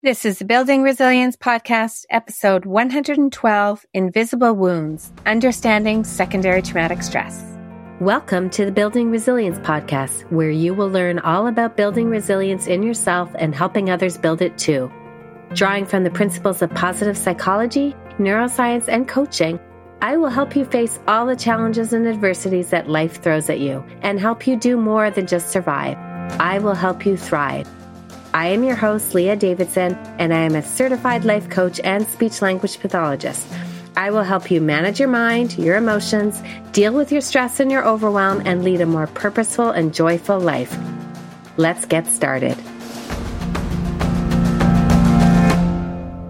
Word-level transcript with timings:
This 0.00 0.24
is 0.24 0.38
the 0.38 0.44
Building 0.44 0.84
Resilience 0.84 1.34
Podcast, 1.34 2.04
episode 2.08 2.64
112 2.64 3.84
Invisible 3.92 4.54
Wounds 4.54 5.12
Understanding 5.26 6.04
Secondary 6.04 6.62
Traumatic 6.62 7.02
Stress. 7.02 7.44
Welcome 7.98 8.48
to 8.50 8.64
the 8.64 8.70
Building 8.70 9.10
Resilience 9.10 9.58
Podcast, 9.58 10.20
where 10.30 10.52
you 10.52 10.72
will 10.72 10.88
learn 10.88 11.18
all 11.18 11.48
about 11.48 11.76
building 11.76 12.08
resilience 12.10 12.68
in 12.68 12.84
yourself 12.84 13.28
and 13.40 13.52
helping 13.52 13.90
others 13.90 14.16
build 14.16 14.40
it 14.40 14.56
too. 14.56 14.88
Drawing 15.52 15.84
from 15.84 16.04
the 16.04 16.10
principles 16.10 16.62
of 16.62 16.70
positive 16.70 17.18
psychology, 17.18 17.96
neuroscience, 18.20 18.86
and 18.86 19.08
coaching, 19.08 19.58
I 20.00 20.16
will 20.16 20.30
help 20.30 20.54
you 20.54 20.64
face 20.64 21.00
all 21.08 21.26
the 21.26 21.34
challenges 21.34 21.92
and 21.92 22.06
adversities 22.06 22.70
that 22.70 22.88
life 22.88 23.20
throws 23.20 23.50
at 23.50 23.58
you 23.58 23.84
and 24.02 24.20
help 24.20 24.46
you 24.46 24.54
do 24.54 24.76
more 24.76 25.10
than 25.10 25.26
just 25.26 25.50
survive. 25.50 25.96
I 26.40 26.60
will 26.60 26.76
help 26.76 27.04
you 27.04 27.16
thrive. 27.16 27.68
I 28.38 28.50
am 28.50 28.62
your 28.62 28.76
host, 28.76 29.16
Leah 29.16 29.34
Davidson, 29.34 29.96
and 30.20 30.32
I 30.32 30.42
am 30.42 30.54
a 30.54 30.62
certified 30.62 31.24
life 31.24 31.50
coach 31.50 31.80
and 31.82 32.06
speech 32.06 32.40
language 32.40 32.78
pathologist. 32.78 33.44
I 33.96 34.12
will 34.12 34.22
help 34.22 34.48
you 34.48 34.60
manage 34.60 35.00
your 35.00 35.08
mind, 35.08 35.58
your 35.58 35.76
emotions, 35.76 36.40
deal 36.70 36.92
with 36.92 37.10
your 37.10 37.20
stress 37.20 37.58
and 37.58 37.68
your 37.68 37.84
overwhelm, 37.84 38.42
and 38.44 38.62
lead 38.62 38.80
a 38.80 38.86
more 38.86 39.08
purposeful 39.08 39.70
and 39.70 39.92
joyful 39.92 40.38
life. 40.38 40.72
Let's 41.56 41.84
get 41.84 42.06
started. 42.06 42.54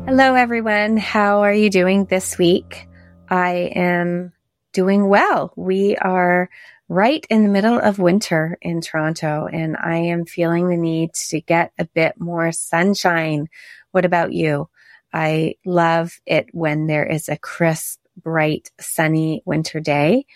Hello, 0.06 0.32
everyone. 0.32 0.96
How 0.96 1.42
are 1.42 1.52
you 1.52 1.68
doing 1.68 2.06
this 2.06 2.38
week? 2.38 2.88
I 3.28 3.70
am 3.76 4.32
doing 4.72 5.08
well. 5.08 5.52
We 5.56 5.96
are 5.96 6.48
right 6.88 7.26
in 7.28 7.42
the 7.42 7.50
middle 7.50 7.78
of 7.78 7.98
winter 7.98 8.56
in 8.62 8.80
Toronto 8.80 9.46
and 9.52 9.76
I 9.76 9.96
am 9.96 10.24
feeling 10.24 10.68
the 10.68 10.76
need 10.76 11.12
to 11.28 11.40
get 11.40 11.72
a 11.78 11.84
bit 11.84 12.18
more 12.18 12.50
sunshine. 12.52 13.48
What 13.90 14.04
about 14.04 14.32
you? 14.32 14.68
I 15.12 15.56
love 15.64 16.18
it 16.26 16.48
when 16.52 16.86
there 16.86 17.04
is 17.04 17.28
a 17.28 17.36
crisp, 17.36 18.00
bright, 18.16 18.70
sunny 18.80 19.42
winter 19.44 19.80
day, 19.80 20.26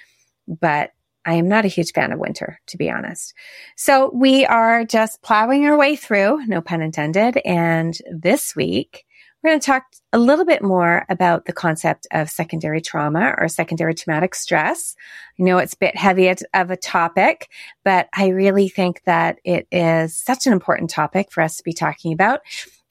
but 0.46 0.92
I 1.24 1.34
am 1.34 1.48
not 1.48 1.64
a 1.64 1.68
huge 1.68 1.92
fan 1.92 2.12
of 2.12 2.18
winter, 2.18 2.60
to 2.66 2.76
be 2.76 2.90
honest. 2.90 3.34
So 3.76 4.10
we 4.12 4.44
are 4.44 4.84
just 4.84 5.22
plowing 5.22 5.66
our 5.66 5.76
way 5.76 5.94
through, 5.94 6.44
no 6.46 6.60
pun 6.60 6.82
intended. 6.82 7.38
And 7.44 7.96
this 8.10 8.56
week, 8.56 9.04
we're 9.42 9.50
going 9.50 9.60
to 9.60 9.66
talk 9.66 9.84
a 10.12 10.18
little 10.18 10.44
bit 10.44 10.62
more 10.62 11.04
about 11.08 11.46
the 11.46 11.52
concept 11.52 12.06
of 12.12 12.30
secondary 12.30 12.80
trauma 12.80 13.34
or 13.38 13.48
secondary 13.48 13.94
traumatic 13.94 14.34
stress. 14.34 14.94
I 15.38 15.42
know 15.42 15.58
it's 15.58 15.74
a 15.74 15.78
bit 15.78 15.96
heavy 15.96 16.28
of 16.28 16.70
a 16.70 16.76
topic, 16.76 17.48
but 17.84 18.08
I 18.14 18.28
really 18.28 18.68
think 18.68 19.02
that 19.04 19.40
it 19.44 19.66
is 19.72 20.14
such 20.14 20.46
an 20.46 20.52
important 20.52 20.90
topic 20.90 21.32
for 21.32 21.42
us 21.42 21.56
to 21.56 21.64
be 21.64 21.72
talking 21.72 22.12
about. 22.12 22.40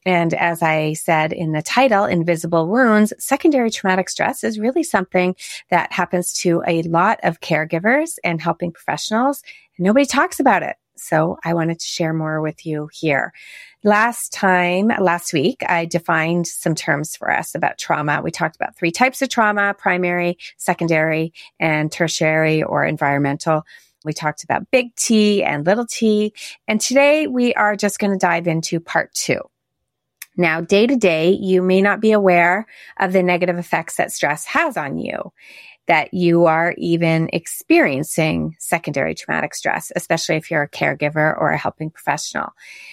And 0.04 0.34
as 0.34 0.62
I 0.62 0.94
said 0.94 1.32
in 1.32 1.52
the 1.52 1.62
title, 1.62 2.04
Invisible 2.04 2.66
Wounds, 2.66 3.12
secondary 3.18 3.70
traumatic 3.70 4.10
stress 4.10 4.42
is 4.42 4.58
really 4.58 4.82
something 4.82 5.36
that 5.70 5.92
happens 5.92 6.32
to 6.38 6.62
a 6.66 6.82
lot 6.82 7.20
of 7.22 7.40
caregivers 7.40 8.18
and 8.24 8.42
helping 8.42 8.72
professionals. 8.72 9.42
And 9.78 9.86
nobody 9.86 10.04
talks 10.04 10.40
about 10.40 10.64
it. 10.64 10.76
So 10.96 11.38
I 11.44 11.54
wanted 11.54 11.80
to 11.80 11.86
share 11.86 12.12
more 12.12 12.40
with 12.40 12.64
you 12.66 12.88
here. 12.92 13.32
Last 13.84 14.32
time, 14.32 14.92
last 15.00 15.32
week, 15.32 15.62
I 15.68 15.86
defined 15.86 16.46
some 16.46 16.74
terms 16.74 17.16
for 17.16 17.30
us 17.30 17.54
about 17.54 17.78
trauma. 17.78 18.20
We 18.22 18.30
talked 18.30 18.54
about 18.54 18.76
three 18.76 18.92
types 18.92 19.22
of 19.22 19.28
trauma, 19.28 19.74
primary, 19.76 20.38
secondary, 20.56 21.32
and 21.58 21.90
tertiary 21.90 22.62
or 22.62 22.84
environmental. 22.84 23.64
We 24.04 24.12
talked 24.12 24.44
about 24.44 24.70
big 24.70 24.94
T 24.96 25.42
and 25.42 25.66
little 25.66 25.86
t. 25.86 26.32
And 26.68 26.80
today 26.80 27.26
we 27.26 27.54
are 27.54 27.76
just 27.76 27.98
going 27.98 28.12
to 28.12 28.18
dive 28.18 28.46
into 28.46 28.78
part 28.80 29.12
two. 29.14 29.40
Now, 30.36 30.60
day 30.60 30.86
to 30.86 30.96
day, 30.96 31.32
you 31.32 31.60
may 31.60 31.82
not 31.82 32.00
be 32.00 32.12
aware 32.12 32.66
of 32.98 33.12
the 33.12 33.22
negative 33.22 33.58
effects 33.58 33.96
that 33.96 34.12
stress 34.12 34.46
has 34.46 34.76
on 34.76 34.98
you 34.98 35.32
that 35.86 36.14
you 36.14 36.46
are 36.46 36.74
even 36.78 37.28
experiencing 37.32 38.56
secondary 38.58 39.14
traumatic 39.14 39.54
stress, 39.54 39.90
especially 39.96 40.36
if 40.36 40.50
you're 40.50 40.62
a 40.62 40.68
caregiver 40.68 41.36
or 41.38 41.50
a 41.50 41.58
helping 41.58 41.90
professional. 41.90 42.50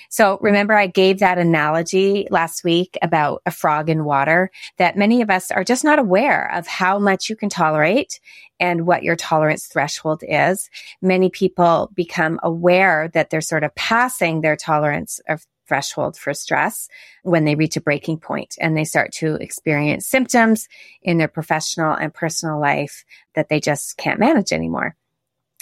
So 0.10 0.40
remember, 0.42 0.74
I 0.74 0.88
gave 0.88 1.20
that 1.20 1.38
analogy 1.38 2.28
last 2.32 2.64
week 2.64 2.98
about 3.02 3.42
a 3.46 3.52
frog 3.52 3.90
in 3.90 4.06
water 4.06 4.50
that 4.78 4.98
many 4.98 5.22
of 5.22 5.30
us 5.30 5.52
are 5.52 5.64
just 5.64 5.84
not 5.84 6.00
aware 6.00 6.52
of 6.54 6.66
how 6.66 6.98
much 6.98 7.30
you 7.30 7.36
can 7.36 7.50
tolerate 7.50 8.20
and 8.60 8.86
what 8.86 9.04
your 9.04 9.16
tolerance 9.16 9.68
threshold 9.68 10.24
is. 10.28 10.70
Many 11.02 11.30
people 11.30 11.92
become 11.94 12.40
aware 12.44 13.10
that 13.14 13.30
they're 13.30 13.42
sort 13.42 13.64
of 13.64 13.74
passing 13.76 14.42
their 14.42 14.56
tolerance 14.56 15.22
of 15.30 15.46
threshold 15.70 16.18
for 16.18 16.34
stress 16.34 16.90
when 17.24 17.46
they 17.46 17.56
reach 17.56 17.78
a 17.78 17.82
breaking 17.82 18.18
point 18.18 18.56
and 18.60 18.76
they 18.76 18.84
start 18.84 19.14
to 19.14 19.36
experience 19.36 20.06
symptoms 20.06 20.68
in 21.02 21.18
their 21.18 21.30
professional 21.30 21.94
and 21.94 22.14
personal 22.14 22.60
life 22.60 23.06
that 23.36 23.48
they 23.48 23.62
just 23.62 23.96
can't 23.96 24.20
manage 24.20 24.52
anymore. 24.52 24.98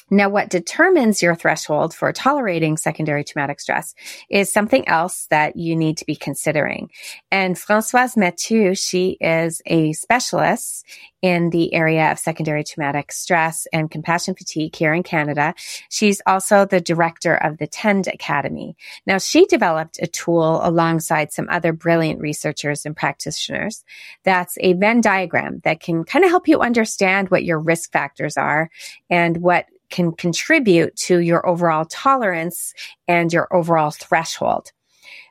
Now, 0.10 0.30
what 0.30 0.50
determines 0.50 1.22
your 1.22 1.36
threshold 1.36 1.94
for 1.94 2.12
tolerating 2.14 2.78
secondary 2.78 3.24
traumatic 3.24 3.60
stress 3.60 3.94
is 4.30 4.52
something 4.52 4.88
else 4.88 5.28
that 5.30 5.58
you 5.58 5.76
need 5.76 5.98
to 5.98 6.06
be 6.06 6.16
considering. 6.16 6.90
And 7.30 7.56
Françoise 7.56 8.16
Mathieu, 8.16 8.74
she 8.74 9.18
is 9.20 9.62
a 9.66 9.92
specialist 9.94 10.86
in 11.22 11.50
the 11.50 11.74
area 11.74 12.12
of 12.12 12.20
secondary 12.20 12.64
traumatic 12.64 13.12
stress 13.12 13.68
and 13.74 13.90
compassion 13.90 14.36
fatigue 14.36 14.76
here 14.76 14.94
in 14.94 15.04
Canada. 15.04 15.54
She's 15.90 16.22
also 16.26 16.66
the 16.66 16.80
director 16.80 17.36
of 17.36 17.58
the 17.58 17.68
TEND 17.68 18.08
Academy. 18.08 18.78
Now, 19.06 19.18
she 19.18 19.46
developed 19.46 20.00
a 20.02 20.08
tool 20.08 20.62
alongside 20.64 21.34
some 21.34 21.48
other 21.50 21.74
brilliant 21.74 22.22
researchers 22.22 22.86
and 22.86 22.96
practitioners. 22.96 23.84
That's 24.24 24.58
a 24.62 24.74
Venn 24.74 25.02
diagram 25.02 25.62
that 25.64 25.80
can 25.80 26.04
kind 26.04 26.24
of 26.24 26.32
help 26.32 26.48
you 26.48 26.62
understand 26.62 27.30
what 27.30 27.44
your 27.44 27.60
risk 27.60 27.92
factors 27.92 28.38
are 28.38 28.70
and 29.10 29.38
what 29.38 29.66
can 29.90 30.12
contribute 30.12 30.96
to 30.96 31.20
your 31.20 31.48
overall 31.48 31.86
tolerance 31.86 32.74
and 33.08 33.32
your 33.32 33.48
overall 33.54 33.92
threshold. 33.92 34.72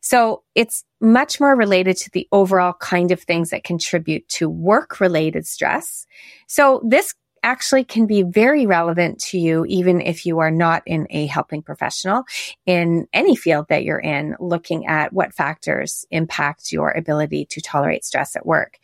So 0.02 0.42
it's 0.54 0.84
much 1.00 1.40
more 1.40 1.56
related 1.56 1.96
to 1.98 2.10
the 2.12 2.28
overall 2.32 2.74
kind 2.74 3.10
of 3.10 3.22
things 3.22 3.50
that 3.50 3.64
contribute 3.64 4.28
to 4.30 4.48
work 4.48 5.00
related 5.00 5.46
stress. 5.46 6.06
So 6.46 6.82
this 6.86 7.14
actually 7.42 7.84
can 7.84 8.06
be 8.06 8.22
very 8.22 8.66
relevant 8.66 9.20
to 9.20 9.38
you, 9.38 9.64
even 9.68 10.00
if 10.00 10.26
you 10.26 10.40
are 10.40 10.50
not 10.50 10.82
in 10.86 11.06
a 11.10 11.26
helping 11.26 11.62
professional 11.62 12.24
in 12.66 13.06
any 13.12 13.36
field 13.36 13.66
that 13.68 13.84
you're 13.84 14.00
in, 14.00 14.34
looking 14.40 14.86
at 14.86 15.12
what 15.12 15.34
factors 15.34 16.04
impact 16.10 16.72
your 16.72 16.90
ability 16.90 17.46
to 17.46 17.60
tolerate 17.60 18.04
stress 18.04 18.34
at 18.34 18.46
work. 18.46 18.78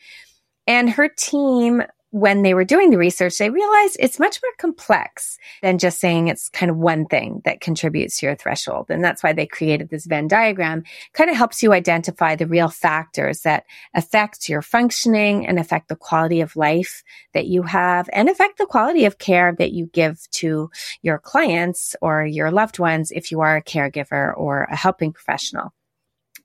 And 0.66 0.88
her 0.90 1.08
team 1.08 1.82
when 2.12 2.42
they 2.42 2.52
were 2.52 2.64
doing 2.64 2.90
the 2.90 2.98
research, 2.98 3.38
they 3.38 3.48
realized 3.48 3.96
it's 3.98 4.18
much 4.18 4.38
more 4.42 4.52
complex 4.58 5.38
than 5.62 5.78
just 5.78 5.98
saying 5.98 6.28
it's 6.28 6.50
kind 6.50 6.70
of 6.70 6.76
one 6.76 7.06
thing 7.06 7.40
that 7.46 7.62
contributes 7.62 8.18
to 8.18 8.26
your 8.26 8.36
threshold. 8.36 8.86
And 8.90 9.02
that's 9.02 9.22
why 9.22 9.32
they 9.32 9.46
created 9.46 9.88
this 9.88 10.04
Venn 10.04 10.28
diagram, 10.28 10.84
kind 11.14 11.30
of 11.30 11.36
helps 11.36 11.62
you 11.62 11.72
identify 11.72 12.36
the 12.36 12.46
real 12.46 12.68
factors 12.68 13.40
that 13.40 13.64
affect 13.94 14.50
your 14.50 14.60
functioning 14.60 15.46
and 15.46 15.58
affect 15.58 15.88
the 15.88 15.96
quality 15.96 16.42
of 16.42 16.54
life 16.54 17.02
that 17.32 17.46
you 17.46 17.62
have 17.62 18.10
and 18.12 18.28
affect 18.28 18.58
the 18.58 18.66
quality 18.66 19.06
of 19.06 19.16
care 19.16 19.54
that 19.58 19.72
you 19.72 19.86
give 19.86 20.18
to 20.32 20.70
your 21.00 21.18
clients 21.18 21.96
or 22.02 22.26
your 22.26 22.50
loved 22.50 22.78
ones 22.78 23.10
if 23.10 23.30
you 23.30 23.40
are 23.40 23.56
a 23.56 23.64
caregiver 23.64 24.36
or 24.36 24.64
a 24.64 24.76
helping 24.76 25.14
professional. 25.14 25.72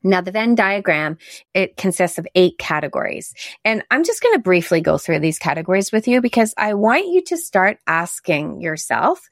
Now, 0.07 0.21
the 0.21 0.31
Venn 0.31 0.55
diagram, 0.55 1.17
it 1.53 1.77
consists 1.77 2.17
of 2.17 2.27
eight 2.35 2.57
categories. 2.57 3.33
And 3.65 3.83
I'm 3.91 4.03
just 4.03 4.21
going 4.21 4.35
to 4.35 4.41
briefly 4.41 4.81
go 4.81 4.97
through 4.97 5.19
these 5.19 5.39
categories 5.39 5.91
with 5.91 6.07
you 6.07 6.21
because 6.21 6.53
I 6.57 6.73
want 6.73 7.07
you 7.07 7.21
to 7.25 7.37
start 7.37 7.79
asking 7.87 8.61
yourself 8.61 9.27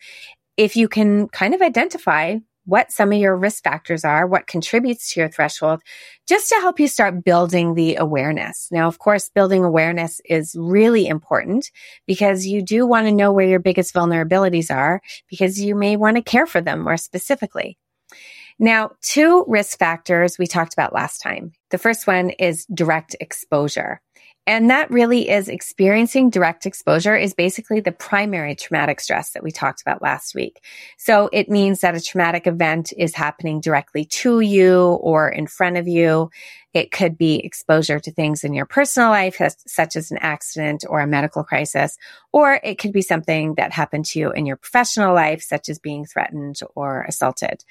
if 0.58 0.75
you 0.75 0.88
can 0.88 1.28
kind 1.30 1.53
of 1.53 1.62
identify 1.62 2.38
what 2.66 2.91
some 2.91 3.12
of 3.12 3.19
your 3.19 3.36
risk 3.36 3.63
factors 3.63 4.03
are, 4.03 4.25
what 4.25 4.47
contributes 4.47 5.13
to 5.13 5.19
your 5.19 5.30
threshold, 5.30 5.81
just 6.28 6.50
to 6.50 6.56
help 6.56 6.80
you 6.80 6.88
start 6.88 7.24
building 7.24 7.75
the 7.75 7.95
awareness. 7.95 8.68
Now, 8.71 8.88
of 8.88 8.98
course, 8.98 9.30
building 9.30 9.63
awareness 9.63 10.19
is 10.25 10.56
really 10.57 11.07
important 11.07 11.69
because 12.07 12.45
you 12.45 12.63
do 12.63 12.88
want 12.88 13.06
to 13.06 13.12
know 13.12 13.31
where 13.31 13.48
your 13.48 13.60
biggest 13.60 13.94
vulnerabilities 13.94 14.74
are 14.75 15.01
because 15.30 15.60
you 15.60 15.75
may 15.75 15.95
want 15.95 16.18
to 16.18 16.24
care 16.24 16.48
for 16.48 16.60
them 16.60 16.81
more 16.81 16.98
specifically. 16.98 17.78
Now, 18.57 18.92
two 19.02 19.44
risk 19.48 19.78
factors 19.78 20.38
we 20.38 20.48
talked 20.48 20.74
about 20.74 20.94
last 20.94 21.19
time. 21.19 21.52
The 21.72 21.78
first 21.78 22.07
one 22.07 22.30
is 22.30 22.66
direct 22.68 23.16
exposure. 23.19 24.02
And 24.48 24.69
that 24.69 24.92
really 24.92 25.28
is 25.28 25.50
experiencing 25.50 26.30
direct 26.30 26.68
exposure 26.68 27.16
is 27.16 27.34
basically 27.34 27.80
the 27.80 27.92
primary 27.92 28.54
traumatic 28.54 29.00
stress 29.00 29.31
that 29.31 29.44
we 29.44 29.52
talked 29.52 29.81
about 29.81 30.04
last 30.04 30.36
week. 30.36 30.63
So 30.98 31.30
it 31.34 31.50
means 31.50 31.81
that 31.81 31.96
a 31.96 32.02
traumatic 32.02 32.46
event 32.46 32.94
is 32.96 33.16
happening 33.16 33.60
directly 33.60 34.06
to 34.06 34.42
you 34.42 34.81
or 35.02 35.30
in 35.30 35.48
front 35.48 35.78
of 35.78 35.88
you. 35.88 36.30
It 36.75 36.92
could 36.92 37.18
be 37.18 37.38
exposure 37.38 38.00
to 38.00 38.12
things 38.12 38.44
in 38.44 38.54
your 38.54 38.68
personal 38.68 39.10
life, 39.10 39.42
such 39.66 39.96
as 39.96 40.12
an 40.12 40.19
accident 40.22 40.86
or 40.88 41.00
a 41.00 41.07
medical 41.07 41.44
crisis, 41.44 41.98
or 42.31 42.60
it 42.63 42.78
could 42.78 42.94
be 42.94 43.02
something 43.02 43.56
that 43.56 43.72
happened 43.72 44.06
to 44.06 44.19
you 44.19 44.31
in 44.31 44.46
your 44.46 44.57
professional 44.57 45.16
life, 45.16 45.42
such 45.42 45.69
as 45.69 45.80
being 45.80 46.06
threatened 46.06 46.60
or 46.75 47.02
assaulted. 47.07 47.63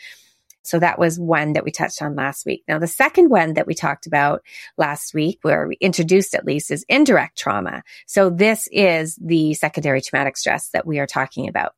So 0.64 0.78
that 0.78 0.98
was 0.98 1.20
one 1.20 1.52
that 1.52 1.64
we 1.64 1.70
touched 1.70 2.02
on 2.02 2.16
last 2.16 2.46
week. 2.46 2.64
Now, 2.66 2.78
the 2.78 2.86
second 2.86 3.28
one 3.28 3.54
that 3.54 3.66
we 3.66 3.74
talked 3.74 4.06
about 4.06 4.42
last 4.76 5.14
week, 5.14 5.38
where 5.42 5.68
we 5.68 5.76
introduced 5.80 6.34
at 6.34 6.46
least, 6.46 6.70
is 6.70 6.84
indirect 6.88 7.38
trauma. 7.38 7.82
So 8.06 8.30
this 8.30 8.68
is 8.72 9.16
the 9.16 9.54
secondary 9.54 10.00
traumatic 10.00 10.36
stress 10.36 10.70
that 10.70 10.86
we 10.86 10.98
are 10.98 11.06
talking 11.06 11.48
about. 11.48 11.74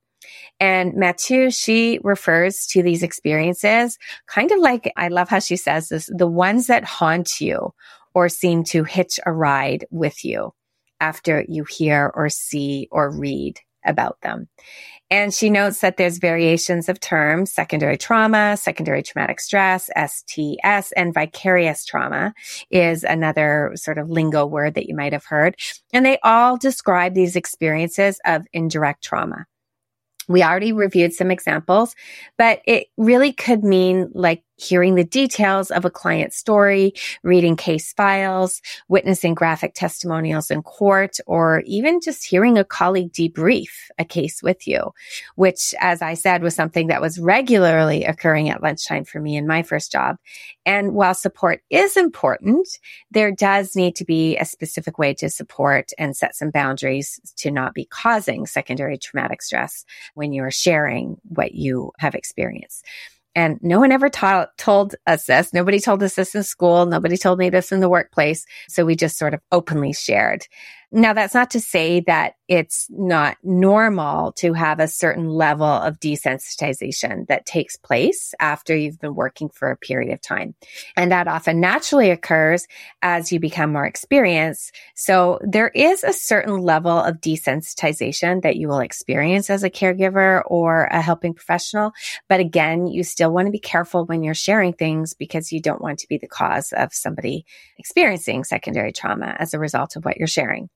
And 0.58 0.94
Mathieu, 0.94 1.50
she 1.50 2.00
refers 2.02 2.66
to 2.68 2.82
these 2.82 3.02
experiences 3.02 3.98
kind 4.26 4.50
of 4.50 4.58
like, 4.58 4.92
I 4.96 5.08
love 5.08 5.28
how 5.28 5.40
she 5.40 5.56
says 5.56 5.88
this, 5.88 6.08
the 6.12 6.26
ones 6.26 6.68
that 6.68 6.84
haunt 6.84 7.40
you 7.40 7.74
or 8.14 8.28
seem 8.28 8.64
to 8.64 8.84
hitch 8.84 9.20
a 9.26 9.32
ride 9.32 9.84
with 9.90 10.24
you 10.24 10.52
after 11.00 11.44
you 11.46 11.64
hear 11.64 12.10
or 12.14 12.28
see 12.28 12.88
or 12.90 13.10
read 13.10 13.60
about 13.86 14.20
them. 14.22 14.48
And 15.08 15.32
she 15.32 15.50
notes 15.50 15.80
that 15.80 15.98
there's 15.98 16.18
variations 16.18 16.88
of 16.88 16.98
terms, 16.98 17.52
secondary 17.52 17.96
trauma, 17.96 18.56
secondary 18.56 19.02
traumatic 19.02 19.40
stress, 19.40 19.88
STS, 19.96 20.92
and 20.96 21.14
vicarious 21.14 21.84
trauma 21.84 22.34
is 22.70 23.04
another 23.04 23.72
sort 23.76 23.98
of 23.98 24.10
lingo 24.10 24.44
word 24.44 24.74
that 24.74 24.88
you 24.88 24.96
might 24.96 25.12
have 25.12 25.24
heard. 25.24 25.54
And 25.92 26.04
they 26.04 26.18
all 26.24 26.56
describe 26.56 27.14
these 27.14 27.36
experiences 27.36 28.18
of 28.24 28.46
indirect 28.52 29.04
trauma. 29.04 29.46
We 30.28 30.42
already 30.42 30.72
reviewed 30.72 31.12
some 31.12 31.30
examples, 31.30 31.94
but 32.36 32.60
it 32.66 32.88
really 32.96 33.32
could 33.32 33.62
mean 33.62 34.10
like 34.12 34.42
hearing 34.56 34.94
the 34.94 35.04
details 35.04 35.70
of 35.70 35.84
a 35.84 35.90
client's 35.90 36.36
story, 36.36 36.92
reading 37.22 37.56
case 37.56 37.92
files, 37.92 38.60
witnessing 38.88 39.34
graphic 39.34 39.74
testimonials 39.74 40.50
in 40.50 40.62
court, 40.62 41.18
or 41.26 41.62
even 41.66 42.00
just 42.00 42.24
hearing 42.24 42.58
a 42.58 42.64
colleague 42.64 43.12
debrief 43.12 43.68
a 43.98 44.04
case 44.04 44.42
with 44.42 44.66
you, 44.66 44.92
which, 45.36 45.74
as 45.80 46.02
I 46.02 46.14
said, 46.14 46.42
was 46.42 46.54
something 46.54 46.88
that 46.88 47.00
was 47.00 47.18
regularly 47.18 48.04
occurring 48.04 48.48
at 48.48 48.62
lunchtime 48.62 49.04
for 49.04 49.20
me 49.20 49.36
in 49.36 49.46
my 49.46 49.62
first 49.62 49.92
job. 49.92 50.16
And 50.64 50.94
while 50.94 51.14
support 51.14 51.60
is 51.70 51.96
important, 51.96 52.66
there 53.10 53.30
does 53.30 53.76
need 53.76 53.94
to 53.96 54.04
be 54.04 54.36
a 54.36 54.44
specific 54.44 54.98
way 54.98 55.14
to 55.14 55.30
support 55.30 55.92
and 55.98 56.16
set 56.16 56.34
some 56.34 56.50
boundaries 56.50 57.20
to 57.36 57.50
not 57.50 57.74
be 57.74 57.84
causing 57.84 58.46
secondary 58.46 58.98
traumatic 58.98 59.42
stress 59.42 59.84
when 60.14 60.32
you're 60.32 60.50
sharing 60.50 61.16
what 61.28 61.54
you 61.54 61.92
have 61.98 62.14
experienced. 62.14 62.84
And 63.36 63.58
no 63.62 63.78
one 63.78 63.92
ever 63.92 64.08
ta- 64.08 64.46
told 64.56 64.96
us 65.06 65.26
this. 65.26 65.52
Nobody 65.52 65.78
told 65.78 66.02
us 66.02 66.14
this 66.14 66.34
in 66.34 66.42
school. 66.42 66.86
Nobody 66.86 67.18
told 67.18 67.38
me 67.38 67.50
this 67.50 67.70
in 67.70 67.80
the 67.80 67.88
workplace. 67.88 68.46
So 68.68 68.86
we 68.86 68.96
just 68.96 69.18
sort 69.18 69.34
of 69.34 69.40
openly 69.52 69.92
shared. 69.92 70.46
Now, 70.92 71.14
that's 71.14 71.34
not 71.34 71.50
to 71.50 71.60
say 71.60 72.00
that 72.06 72.34
it's 72.48 72.86
not 72.90 73.36
normal 73.42 74.30
to 74.32 74.52
have 74.52 74.78
a 74.78 74.86
certain 74.86 75.28
level 75.28 75.66
of 75.66 75.98
desensitization 75.98 77.26
that 77.26 77.44
takes 77.44 77.76
place 77.76 78.34
after 78.38 78.76
you've 78.76 79.00
been 79.00 79.16
working 79.16 79.48
for 79.48 79.70
a 79.70 79.76
period 79.76 80.12
of 80.12 80.20
time. 80.20 80.54
And 80.96 81.10
that 81.10 81.26
often 81.26 81.58
naturally 81.58 82.10
occurs 82.10 82.68
as 83.02 83.32
you 83.32 83.40
become 83.40 83.72
more 83.72 83.84
experienced. 83.84 84.76
So 84.94 85.40
there 85.42 85.68
is 85.68 86.04
a 86.04 86.12
certain 86.12 86.58
level 86.58 86.96
of 86.96 87.20
desensitization 87.20 88.42
that 88.42 88.56
you 88.56 88.68
will 88.68 88.78
experience 88.78 89.50
as 89.50 89.64
a 89.64 89.70
caregiver 89.70 90.42
or 90.46 90.84
a 90.84 91.00
helping 91.00 91.34
professional. 91.34 91.92
But 92.28 92.38
again, 92.38 92.86
you 92.86 93.02
still 93.02 93.32
want 93.32 93.46
to 93.46 93.52
be 93.52 93.58
careful 93.58 94.06
when 94.06 94.22
you're 94.22 94.34
sharing 94.34 94.72
things 94.72 95.14
because 95.14 95.50
you 95.50 95.60
don't 95.60 95.82
want 95.82 95.98
to 95.98 96.08
be 96.08 96.18
the 96.18 96.28
cause 96.28 96.72
of 96.72 96.94
somebody 96.94 97.44
experiencing 97.76 98.44
secondary 98.44 98.92
trauma 98.92 99.34
as 99.40 99.52
a 99.52 99.58
result 99.58 99.96
of 99.96 100.04
what 100.04 100.16
you're 100.16 100.28
sharing. 100.28 100.68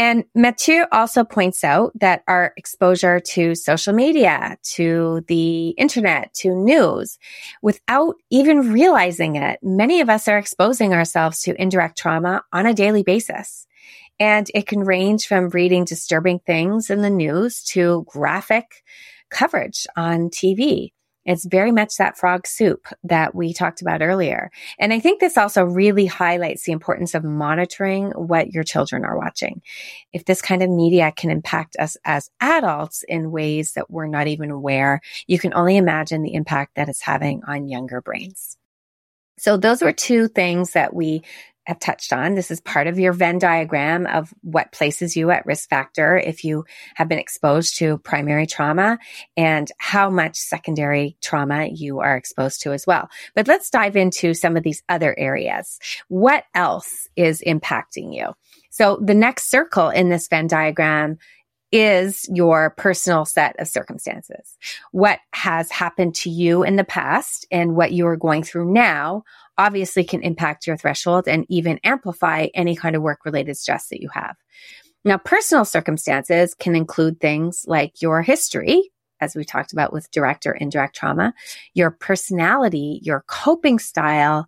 And 0.00 0.24
Mathieu 0.34 0.86
also 0.92 1.24
points 1.24 1.62
out 1.62 1.92
that 2.00 2.22
our 2.26 2.54
exposure 2.56 3.20
to 3.20 3.54
social 3.54 3.92
media, 3.92 4.56
to 4.72 5.22
the 5.28 5.74
internet, 5.76 6.32
to 6.36 6.54
news, 6.54 7.18
without 7.60 8.14
even 8.30 8.72
realizing 8.72 9.36
it, 9.36 9.58
many 9.62 10.00
of 10.00 10.08
us 10.08 10.26
are 10.26 10.38
exposing 10.38 10.94
ourselves 10.94 11.42
to 11.42 11.60
indirect 11.60 11.98
trauma 11.98 12.42
on 12.50 12.64
a 12.64 12.72
daily 12.72 13.02
basis. 13.02 13.66
And 14.18 14.50
it 14.54 14.66
can 14.66 14.80
range 14.80 15.26
from 15.26 15.50
reading 15.50 15.84
disturbing 15.84 16.38
things 16.38 16.88
in 16.88 17.02
the 17.02 17.10
news 17.10 17.62
to 17.64 18.06
graphic 18.08 18.82
coverage 19.28 19.86
on 19.98 20.30
TV. 20.30 20.92
It's 21.24 21.44
very 21.44 21.70
much 21.70 21.96
that 21.96 22.16
frog 22.16 22.46
soup 22.46 22.88
that 23.04 23.34
we 23.34 23.52
talked 23.52 23.82
about 23.82 24.02
earlier. 24.02 24.50
And 24.78 24.92
I 24.92 25.00
think 25.00 25.20
this 25.20 25.36
also 25.36 25.64
really 25.64 26.06
highlights 26.06 26.64
the 26.64 26.72
importance 26.72 27.14
of 27.14 27.24
monitoring 27.24 28.10
what 28.12 28.52
your 28.52 28.64
children 28.64 29.04
are 29.04 29.18
watching. 29.18 29.60
If 30.12 30.24
this 30.24 30.40
kind 30.40 30.62
of 30.62 30.70
media 30.70 31.12
can 31.14 31.30
impact 31.30 31.76
us 31.78 31.96
as 32.04 32.30
adults 32.40 33.04
in 33.06 33.30
ways 33.30 33.72
that 33.72 33.90
we're 33.90 34.06
not 34.06 34.28
even 34.28 34.50
aware, 34.50 35.00
you 35.26 35.38
can 35.38 35.52
only 35.54 35.76
imagine 35.76 36.22
the 36.22 36.34
impact 36.34 36.76
that 36.76 36.88
it's 36.88 37.02
having 37.02 37.42
on 37.46 37.68
younger 37.68 38.00
brains. 38.00 38.56
So 39.38 39.56
those 39.56 39.82
were 39.82 39.92
two 39.92 40.28
things 40.28 40.72
that 40.72 40.94
we 40.94 41.22
have 41.70 41.78
touched 41.78 42.12
on. 42.12 42.34
This 42.34 42.50
is 42.50 42.60
part 42.60 42.88
of 42.88 42.98
your 42.98 43.12
Venn 43.12 43.38
diagram 43.38 44.04
of 44.06 44.34
what 44.42 44.72
places 44.72 45.16
you 45.16 45.30
at 45.30 45.46
risk 45.46 45.68
factor 45.68 46.16
if 46.16 46.42
you 46.42 46.64
have 46.96 47.08
been 47.08 47.20
exposed 47.20 47.76
to 47.78 47.98
primary 47.98 48.44
trauma 48.44 48.98
and 49.36 49.70
how 49.78 50.10
much 50.10 50.36
secondary 50.36 51.16
trauma 51.22 51.66
you 51.66 52.00
are 52.00 52.16
exposed 52.16 52.60
to 52.62 52.72
as 52.72 52.88
well. 52.88 53.08
But 53.36 53.46
let's 53.46 53.70
dive 53.70 53.94
into 53.94 54.34
some 54.34 54.56
of 54.56 54.64
these 54.64 54.82
other 54.88 55.14
areas. 55.16 55.78
What 56.08 56.44
else 56.56 57.08
is 57.14 57.40
impacting 57.46 58.14
you? 58.16 58.34
So 58.70 58.98
the 59.00 59.14
next 59.14 59.48
circle 59.48 59.90
in 59.90 60.08
this 60.08 60.26
Venn 60.26 60.48
diagram 60.48 61.18
is 61.70 62.28
your 62.32 62.70
personal 62.70 63.24
set 63.24 63.54
of 63.60 63.68
circumstances. 63.68 64.58
What 64.90 65.20
has 65.32 65.70
happened 65.70 66.16
to 66.16 66.30
you 66.30 66.64
in 66.64 66.74
the 66.74 66.82
past 66.82 67.46
and 67.52 67.76
what 67.76 67.92
you 67.92 68.08
are 68.08 68.16
going 68.16 68.42
through 68.42 68.72
now 68.72 69.22
obviously 69.60 70.02
can 70.02 70.22
impact 70.22 70.66
your 70.66 70.78
threshold 70.78 71.28
and 71.28 71.44
even 71.50 71.78
amplify 71.84 72.46
any 72.54 72.74
kind 72.74 72.96
of 72.96 73.02
work 73.02 73.26
related 73.26 73.58
stress 73.58 73.88
that 73.88 74.00
you 74.00 74.08
have. 74.08 74.34
Now, 75.04 75.18
personal 75.18 75.66
circumstances 75.66 76.54
can 76.54 76.74
include 76.74 77.20
things 77.20 77.64
like 77.66 78.00
your 78.00 78.22
history, 78.22 78.90
as 79.20 79.36
we 79.36 79.44
talked 79.44 79.74
about 79.74 79.92
with 79.92 80.10
direct 80.10 80.46
or 80.46 80.52
indirect 80.52 80.96
trauma, 80.96 81.34
your 81.74 81.90
personality, 81.90 83.00
your 83.02 83.22
coping 83.26 83.78
style, 83.78 84.46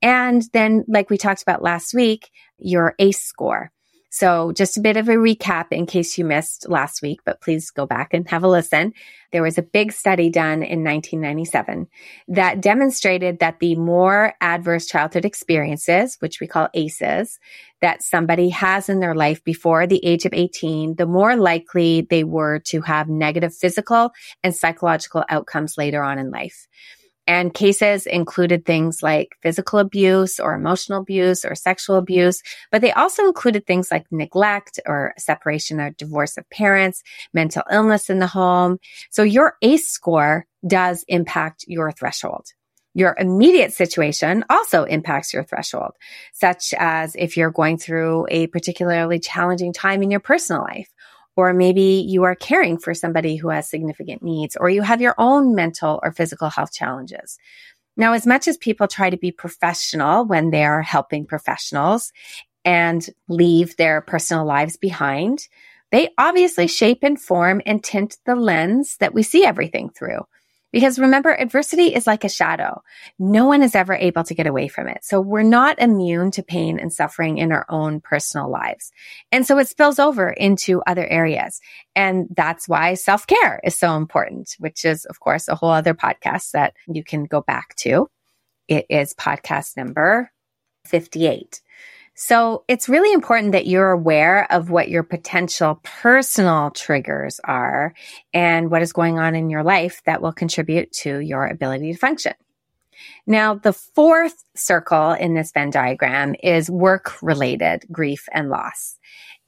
and 0.00 0.42
then, 0.54 0.82
like 0.88 1.10
we 1.10 1.18
talked 1.18 1.42
about 1.42 1.62
last 1.62 1.92
week, 1.92 2.30
your 2.58 2.94
ACE 2.98 3.20
score. 3.20 3.70
So 4.14 4.52
just 4.52 4.76
a 4.76 4.80
bit 4.80 4.96
of 4.96 5.08
a 5.08 5.16
recap 5.16 5.72
in 5.72 5.86
case 5.86 6.16
you 6.16 6.24
missed 6.24 6.68
last 6.68 7.02
week, 7.02 7.22
but 7.24 7.40
please 7.40 7.72
go 7.72 7.84
back 7.84 8.14
and 8.14 8.28
have 8.28 8.44
a 8.44 8.48
listen. 8.48 8.92
There 9.32 9.42
was 9.42 9.58
a 9.58 9.62
big 9.62 9.90
study 9.90 10.30
done 10.30 10.62
in 10.62 10.84
1997 10.84 11.88
that 12.28 12.60
demonstrated 12.60 13.40
that 13.40 13.58
the 13.58 13.74
more 13.74 14.34
adverse 14.40 14.86
childhood 14.86 15.24
experiences, 15.24 16.14
which 16.20 16.38
we 16.38 16.46
call 16.46 16.68
ACEs, 16.74 17.40
that 17.80 18.04
somebody 18.04 18.50
has 18.50 18.88
in 18.88 19.00
their 19.00 19.16
life 19.16 19.42
before 19.42 19.84
the 19.84 20.04
age 20.06 20.26
of 20.26 20.32
18, 20.32 20.94
the 20.94 21.06
more 21.06 21.34
likely 21.34 22.02
they 22.02 22.22
were 22.22 22.60
to 22.66 22.82
have 22.82 23.08
negative 23.08 23.52
physical 23.52 24.12
and 24.44 24.54
psychological 24.54 25.24
outcomes 25.28 25.76
later 25.76 26.04
on 26.04 26.20
in 26.20 26.30
life. 26.30 26.68
And 27.26 27.54
cases 27.54 28.06
included 28.06 28.66
things 28.66 29.02
like 29.02 29.36
physical 29.42 29.78
abuse 29.78 30.38
or 30.38 30.54
emotional 30.54 31.00
abuse 31.00 31.44
or 31.44 31.54
sexual 31.54 31.96
abuse, 31.96 32.42
but 32.70 32.82
they 32.82 32.92
also 32.92 33.26
included 33.26 33.66
things 33.66 33.90
like 33.90 34.04
neglect 34.10 34.78
or 34.84 35.14
separation 35.16 35.80
or 35.80 35.90
divorce 35.90 36.36
of 36.36 36.48
parents, 36.50 37.02
mental 37.32 37.62
illness 37.72 38.10
in 38.10 38.18
the 38.18 38.26
home. 38.26 38.78
So 39.10 39.22
your 39.22 39.56
ACE 39.62 39.88
score 39.88 40.46
does 40.66 41.04
impact 41.08 41.64
your 41.66 41.92
threshold. 41.92 42.46
Your 42.96 43.16
immediate 43.18 43.72
situation 43.72 44.44
also 44.48 44.84
impacts 44.84 45.34
your 45.34 45.42
threshold, 45.42 45.92
such 46.32 46.72
as 46.78 47.16
if 47.16 47.36
you're 47.36 47.50
going 47.50 47.76
through 47.76 48.26
a 48.30 48.46
particularly 48.46 49.18
challenging 49.18 49.72
time 49.72 50.02
in 50.02 50.12
your 50.12 50.20
personal 50.20 50.62
life 50.62 50.88
or 51.36 51.52
maybe 51.52 52.04
you 52.06 52.22
are 52.24 52.34
caring 52.34 52.78
for 52.78 52.94
somebody 52.94 53.36
who 53.36 53.48
has 53.48 53.68
significant 53.68 54.22
needs, 54.22 54.56
or 54.56 54.70
you 54.70 54.82
have 54.82 55.00
your 55.00 55.14
own 55.18 55.54
mental 55.54 56.00
or 56.02 56.12
physical 56.12 56.48
health 56.48 56.72
challenges. 56.72 57.38
Now, 57.96 58.12
as 58.12 58.26
much 58.26 58.48
as 58.48 58.56
people 58.56 58.88
try 58.88 59.10
to 59.10 59.16
be 59.16 59.30
professional 59.30 60.26
when 60.26 60.50
they 60.50 60.64
are 60.64 60.82
helping 60.82 61.26
professionals 61.26 62.12
and 62.64 63.06
leave 63.28 63.76
their 63.76 64.00
personal 64.00 64.44
lives 64.44 64.76
behind, 64.76 65.48
they 65.92 66.08
obviously 66.18 66.66
shape 66.66 67.00
and 67.02 67.20
form 67.20 67.62
and 67.66 67.84
tint 67.84 68.16
the 68.26 68.34
lens 68.34 68.96
that 68.98 69.14
we 69.14 69.22
see 69.22 69.44
everything 69.44 69.90
through. 69.90 70.20
Because 70.74 70.98
remember, 70.98 71.30
adversity 71.30 71.94
is 71.94 72.04
like 72.04 72.24
a 72.24 72.28
shadow. 72.28 72.82
No 73.16 73.46
one 73.46 73.62
is 73.62 73.76
ever 73.76 73.94
able 73.94 74.24
to 74.24 74.34
get 74.34 74.48
away 74.48 74.66
from 74.66 74.88
it. 74.88 75.04
So 75.04 75.20
we're 75.20 75.44
not 75.44 75.78
immune 75.78 76.32
to 76.32 76.42
pain 76.42 76.80
and 76.80 76.92
suffering 76.92 77.38
in 77.38 77.52
our 77.52 77.64
own 77.68 78.00
personal 78.00 78.50
lives. 78.50 78.90
And 79.30 79.46
so 79.46 79.56
it 79.58 79.68
spills 79.68 80.00
over 80.00 80.28
into 80.30 80.82
other 80.84 81.06
areas. 81.06 81.60
And 81.94 82.26
that's 82.36 82.68
why 82.68 82.94
self 82.94 83.24
care 83.24 83.60
is 83.62 83.78
so 83.78 83.96
important, 83.96 84.56
which 84.58 84.84
is, 84.84 85.04
of 85.04 85.20
course, 85.20 85.46
a 85.46 85.54
whole 85.54 85.70
other 85.70 85.94
podcast 85.94 86.50
that 86.50 86.74
you 86.88 87.04
can 87.04 87.26
go 87.26 87.40
back 87.40 87.76
to. 87.76 88.10
It 88.66 88.86
is 88.90 89.14
podcast 89.14 89.76
number 89.76 90.32
58. 90.86 91.60
So 92.14 92.64
it's 92.68 92.88
really 92.88 93.12
important 93.12 93.52
that 93.52 93.66
you're 93.66 93.90
aware 93.90 94.50
of 94.52 94.70
what 94.70 94.88
your 94.88 95.02
potential 95.02 95.80
personal 95.82 96.70
triggers 96.70 97.40
are 97.42 97.92
and 98.32 98.70
what 98.70 98.82
is 98.82 98.92
going 98.92 99.18
on 99.18 99.34
in 99.34 99.50
your 99.50 99.64
life 99.64 100.00
that 100.06 100.22
will 100.22 100.32
contribute 100.32 100.92
to 100.92 101.18
your 101.18 101.46
ability 101.46 101.92
to 101.92 101.98
function. 101.98 102.34
Now, 103.26 103.54
the 103.54 103.72
fourth 103.72 104.44
circle 104.54 105.12
in 105.12 105.34
this 105.34 105.50
Venn 105.50 105.70
diagram 105.70 106.36
is 106.40 106.70
work 106.70 107.20
related 107.20 107.84
grief 107.90 108.28
and 108.32 108.48
loss. 108.48 108.96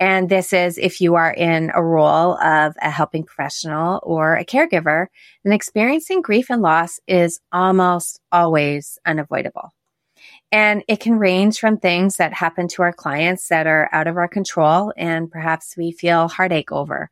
And 0.01 0.29
this 0.29 0.53
is 0.53 0.77
if 0.77 1.01
you 1.01 1.15
are 1.15 1.33
in 1.33 1.71
a 1.75 1.83
role 1.83 2.37
of 2.43 2.75
a 2.83 2.91
helping 2.91 3.25
professional 3.25 4.01
or 4.03 4.35
a 4.35 4.45
caregiver, 4.45 5.07
then 5.45 5.53
experiencing 5.53 6.21
grief 6.21 6.51
and 6.51 6.61
loss 6.61 6.99
is 7.07 7.41
almost 7.53 8.21
always 8.33 8.99
unavoidable. 9.07 9.73
And 10.53 10.85
it 10.87 11.00
can 11.00 11.19
range 11.19 11.59
from 11.59 11.76
things 11.76 12.17
that 12.17 12.33
happen 12.33 12.69
to 12.69 12.83
our 12.83 12.93
clients 12.93 13.49
that 13.49 13.67
are 13.67 13.88
out 13.93 14.07
of 14.07 14.17
our 14.17 14.29
control 14.29 14.93
and 14.97 15.31
perhaps 15.31 15.76
we 15.76 15.91
feel 15.91 16.29
heartache 16.29 16.71
over, 16.71 17.11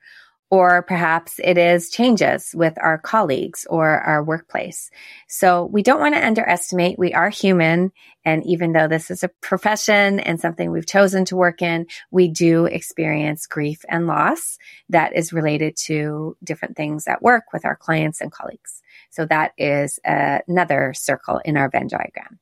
or 0.51 0.83
perhaps 0.83 1.41
it 1.43 1.59
is 1.59 1.91
changes 1.91 2.53
with 2.55 2.75
our 2.81 2.97
colleagues 2.97 3.67
or 3.69 3.89
our 3.89 4.23
workplace. 4.23 4.89
So 5.27 5.65
we 5.65 5.83
don't 5.83 6.01
want 6.01 6.15
to 6.15 6.25
underestimate. 6.25 6.97
We 6.97 7.13
are 7.13 7.29
human. 7.29 7.91
And 8.25 8.47
even 8.47 8.73
though 8.73 8.87
this 8.87 9.11
is 9.11 9.25
a 9.25 9.31
profession 9.41 10.21
and 10.21 10.39
something 10.39 10.71
we've 10.71 10.87
chosen 10.87 11.25
to 11.25 11.37
work 11.37 11.61
in, 11.61 11.87
we 12.13 12.29
do 12.29 12.67
experience 12.67 13.49
grief 13.49 13.85
and 13.89 14.07
loss 14.07 14.59
that 14.91 15.17
is 15.17 15.33
related 15.33 15.77
to 15.87 16.37
different 16.45 16.77
things 16.77 17.09
at 17.09 17.21
work 17.21 17.53
with 17.53 17.65
our 17.65 17.75
clients 17.75 18.21
and 18.21 18.31
colleagues. 18.31 18.81
So 19.11 19.27
that 19.27 19.55
is 19.59 19.99
another 20.05 20.93
circle 20.95 21.41
in 21.45 21.57
our 21.57 21.69
Venn 21.69 21.89
diagram. 21.89 22.39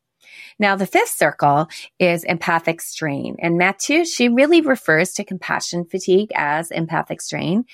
Now, 0.58 0.76
the 0.76 0.86
fifth 0.86 1.10
circle 1.10 1.68
is 1.98 2.24
empathic 2.24 2.80
strain. 2.80 3.36
And 3.40 3.58
Mathieu, 3.58 4.04
she 4.04 4.28
really 4.28 4.60
refers 4.60 5.12
to 5.12 5.24
compassion 5.24 5.84
fatigue 5.84 6.30
as 6.34 6.70
empathic 6.70 7.20
strain. 7.20 7.64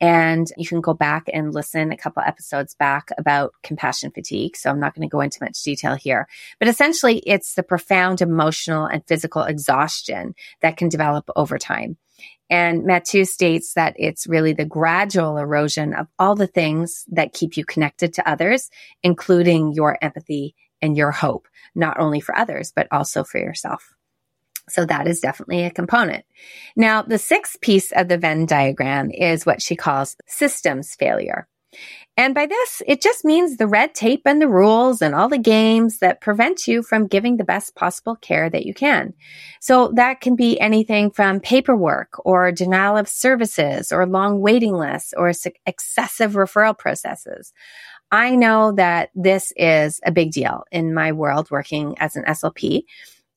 And 0.00 0.46
you 0.56 0.66
can 0.66 0.80
go 0.80 0.94
back 0.94 1.28
and 1.32 1.52
listen 1.52 1.92
a 1.92 1.96
couple 1.96 2.22
episodes 2.24 2.74
back 2.74 3.10
about 3.18 3.52
compassion 3.62 4.10
fatigue. 4.12 4.56
So 4.56 4.70
I'm 4.70 4.80
not 4.80 4.94
going 4.94 5.08
to 5.08 5.12
go 5.12 5.20
into 5.20 5.42
much 5.42 5.62
detail 5.62 5.94
here, 5.94 6.28
but 6.58 6.68
essentially 6.68 7.18
it's 7.18 7.54
the 7.54 7.62
profound 7.62 8.20
emotional 8.20 8.86
and 8.86 9.06
physical 9.06 9.42
exhaustion 9.42 10.34
that 10.62 10.76
can 10.76 10.88
develop 10.88 11.28
over 11.36 11.58
time. 11.58 11.96
And 12.50 12.84
Mathieu 12.84 13.24
states 13.24 13.74
that 13.74 13.94
it's 13.98 14.26
really 14.26 14.54
the 14.54 14.64
gradual 14.64 15.36
erosion 15.36 15.92
of 15.92 16.06
all 16.18 16.34
the 16.34 16.46
things 16.46 17.04
that 17.08 17.34
keep 17.34 17.56
you 17.56 17.64
connected 17.64 18.14
to 18.14 18.28
others, 18.28 18.70
including 19.02 19.74
your 19.74 19.98
empathy 20.00 20.54
and 20.80 20.96
your 20.96 21.10
hope, 21.10 21.48
not 21.74 21.98
only 21.98 22.20
for 22.20 22.36
others, 22.36 22.72
but 22.74 22.88
also 22.90 23.24
for 23.24 23.38
yourself. 23.38 23.94
So 24.68 24.84
that 24.84 25.06
is 25.06 25.20
definitely 25.20 25.64
a 25.64 25.70
component. 25.70 26.24
Now, 26.76 27.02
the 27.02 27.18
sixth 27.18 27.60
piece 27.60 27.90
of 27.92 28.08
the 28.08 28.18
Venn 28.18 28.46
diagram 28.46 29.10
is 29.10 29.46
what 29.46 29.62
she 29.62 29.76
calls 29.76 30.16
systems 30.26 30.94
failure. 30.94 31.48
And 32.16 32.34
by 32.34 32.46
this, 32.46 32.82
it 32.86 33.00
just 33.00 33.24
means 33.24 33.56
the 33.56 33.68
red 33.68 33.94
tape 33.94 34.22
and 34.24 34.42
the 34.42 34.48
rules 34.48 35.02
and 35.02 35.14
all 35.14 35.28
the 35.28 35.38
games 35.38 35.98
that 35.98 36.20
prevent 36.20 36.66
you 36.66 36.82
from 36.82 37.06
giving 37.06 37.36
the 37.36 37.44
best 37.44 37.76
possible 37.76 38.16
care 38.16 38.50
that 38.50 38.66
you 38.66 38.74
can. 38.74 39.14
So 39.60 39.92
that 39.94 40.20
can 40.20 40.34
be 40.34 40.58
anything 40.58 41.12
from 41.12 41.38
paperwork 41.38 42.20
or 42.24 42.50
denial 42.50 42.96
of 42.96 43.08
services 43.08 43.92
or 43.92 44.04
long 44.04 44.40
waiting 44.40 44.72
lists 44.72 45.14
or 45.16 45.32
excessive 45.64 46.32
referral 46.32 46.76
processes. 46.76 47.52
I 48.10 48.36
know 48.36 48.72
that 48.72 49.10
this 49.14 49.52
is 49.56 50.00
a 50.04 50.12
big 50.12 50.32
deal 50.32 50.64
in 50.72 50.94
my 50.94 51.12
world 51.12 51.50
working 51.50 51.96
as 51.98 52.16
an 52.16 52.24
SLP. 52.24 52.84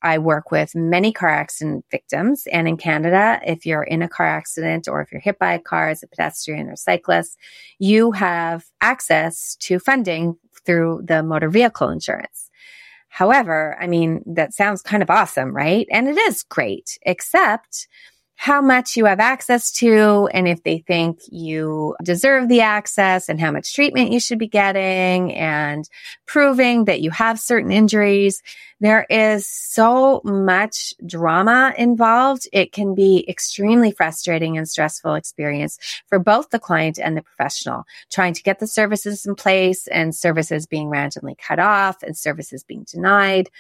I 0.04 0.18
work 0.18 0.50
with 0.50 0.74
many 0.74 1.12
car 1.12 1.30
accident 1.30 1.86
victims. 1.92 2.48
And 2.52 2.68
in 2.68 2.78
Canada, 2.78 3.40
if 3.46 3.66
you're 3.66 3.84
in 3.84 4.02
a 4.02 4.10
car 4.10 4.26
accident 4.26 4.88
or 4.88 5.02
if 5.02 5.12
you're 5.12 5.22
hit 5.22 5.38
by 5.38 5.54
a 5.54 5.60
car 5.60 5.90
as 5.90 6.02
a 6.02 6.08
pedestrian 6.08 6.70
or 6.70 6.76
cyclist, 6.76 7.38
you 7.80 8.12
have 8.14 8.66
access 8.80 9.56
to 9.58 9.78
funding 9.78 10.38
through 10.66 11.02
the 11.04 11.22
motor 11.22 11.50
vehicle 11.50 11.90
insurance. 11.90 12.50
However, 13.10 13.78
I 13.80 13.88
mean, 13.88 14.24
that 14.26 14.54
sounds 14.54 14.82
kind 14.82 15.04
of 15.04 15.10
awesome, 15.10 15.54
right? 15.54 15.86
And 15.92 16.08
it 16.08 16.18
is 16.18 16.44
great, 16.44 16.98
except 17.04 17.88
how 18.42 18.60
much 18.60 18.98
you 18.98 19.06
have 19.06 19.20
access 19.20 19.72
to 19.72 20.28
and 20.34 20.48
if 20.48 20.64
they 20.64 20.80
think 20.80 21.20
you 21.30 21.96
deserve 22.02 22.50
the 22.50 22.62
access 22.62 23.30
and 23.30 23.40
how 23.40 23.52
much 23.52 23.72
treatment 23.72 24.12
you 24.12 24.20
should 24.20 24.40
be 24.40 24.48
getting 24.48 25.32
and 25.36 25.88
proving 26.26 26.86
that 26.86 27.02
you 27.02 27.12
have 27.12 27.40
certain 27.40 27.72
injuries. 27.72 28.42
There 28.80 29.06
is 29.12 29.48
so 29.48 30.22
much 30.24 30.96
drama 31.06 31.76
involved. 31.78 32.48
It 32.52 32.72
can 32.72 32.96
be 32.96 33.24
extremely 33.30 33.92
frustrating 33.92 34.58
and 34.58 34.68
stressful 34.68 35.14
experience 35.14 35.78
for 36.08 36.18
both 36.18 36.50
the 36.50 36.58
client 36.58 36.98
and 36.98 37.16
the 37.16 37.22
professional 37.22 37.84
trying 38.12 38.34
to 38.34 38.42
get 38.42 38.58
the 38.58 38.66
services 38.66 39.24
in 39.24 39.36
place 39.36 39.86
and 39.86 40.16
services 40.16 40.66
being 40.66 40.90
randomly 40.90 41.36
cut 41.36 41.60
off 41.60 42.02
and 42.02 42.18
services 42.18 42.64
being 42.64 42.88
denied 42.92 43.52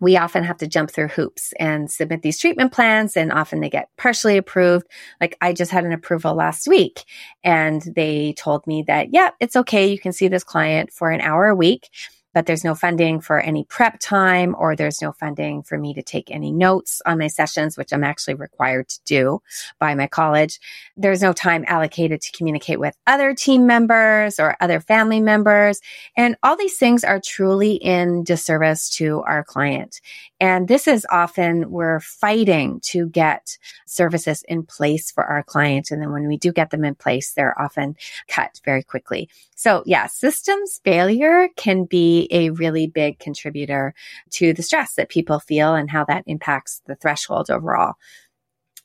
we 0.00 0.16
often 0.16 0.44
have 0.44 0.58
to 0.58 0.66
jump 0.66 0.90
through 0.90 1.08
hoops 1.08 1.52
and 1.58 1.90
submit 1.90 2.22
these 2.22 2.38
treatment 2.38 2.72
plans 2.72 3.16
and 3.16 3.32
often 3.32 3.60
they 3.60 3.70
get 3.70 3.88
partially 3.96 4.36
approved. 4.36 4.86
Like 5.20 5.36
I 5.40 5.52
just 5.52 5.70
had 5.70 5.84
an 5.84 5.92
approval 5.92 6.34
last 6.34 6.68
week 6.68 7.04
and 7.42 7.82
they 7.96 8.34
told 8.34 8.66
me 8.66 8.84
that, 8.86 9.12
yeah, 9.12 9.30
it's 9.40 9.56
okay. 9.56 9.86
You 9.86 9.98
can 9.98 10.12
see 10.12 10.28
this 10.28 10.44
client 10.44 10.92
for 10.92 11.10
an 11.10 11.20
hour 11.20 11.46
a 11.46 11.54
week 11.54 11.88
but 12.34 12.46
there's 12.46 12.64
no 12.64 12.74
funding 12.74 13.20
for 13.20 13.40
any 13.40 13.64
prep 13.64 13.98
time 14.00 14.54
or 14.58 14.76
there's 14.76 15.00
no 15.00 15.12
funding 15.12 15.62
for 15.62 15.78
me 15.78 15.94
to 15.94 16.02
take 16.02 16.30
any 16.30 16.52
notes 16.52 17.00
on 17.06 17.18
my 17.18 17.26
sessions, 17.26 17.76
which 17.76 17.92
I'm 17.92 18.04
actually 18.04 18.34
required 18.34 18.88
to 18.88 19.00
do 19.04 19.42
by 19.78 19.94
my 19.94 20.06
college. 20.06 20.60
There's 20.96 21.22
no 21.22 21.32
time 21.32 21.64
allocated 21.66 22.20
to 22.20 22.32
communicate 22.32 22.78
with 22.78 22.96
other 23.06 23.34
team 23.34 23.66
members 23.66 24.38
or 24.38 24.56
other 24.60 24.80
family 24.80 25.20
members. 25.20 25.80
And 26.16 26.36
all 26.42 26.56
these 26.56 26.76
things 26.76 27.04
are 27.04 27.20
truly 27.20 27.74
in 27.74 28.24
disservice 28.24 28.90
to 28.96 29.22
our 29.22 29.42
client. 29.42 30.00
And 30.40 30.68
this 30.68 30.86
is 30.86 31.06
often 31.10 31.70
we're 31.70 32.00
fighting 32.00 32.80
to 32.84 33.08
get 33.08 33.58
services 33.86 34.44
in 34.48 34.64
place 34.64 35.10
for 35.10 35.24
our 35.24 35.42
client. 35.42 35.90
And 35.90 36.00
then 36.00 36.12
when 36.12 36.28
we 36.28 36.36
do 36.36 36.52
get 36.52 36.70
them 36.70 36.84
in 36.84 36.94
place, 36.94 37.32
they're 37.32 37.60
often 37.60 37.96
cut 38.28 38.60
very 38.64 38.82
quickly. 38.82 39.28
So 39.56 39.82
yeah, 39.86 40.06
systems 40.06 40.80
failure 40.84 41.48
can 41.56 41.84
be 41.84 42.17
a 42.30 42.50
really 42.50 42.86
big 42.86 43.18
contributor 43.18 43.94
to 44.30 44.52
the 44.52 44.62
stress 44.62 44.94
that 44.94 45.08
people 45.08 45.38
feel 45.38 45.74
and 45.74 45.90
how 45.90 46.04
that 46.06 46.24
impacts 46.26 46.82
the 46.86 46.96
threshold 46.96 47.50
overall. 47.50 47.94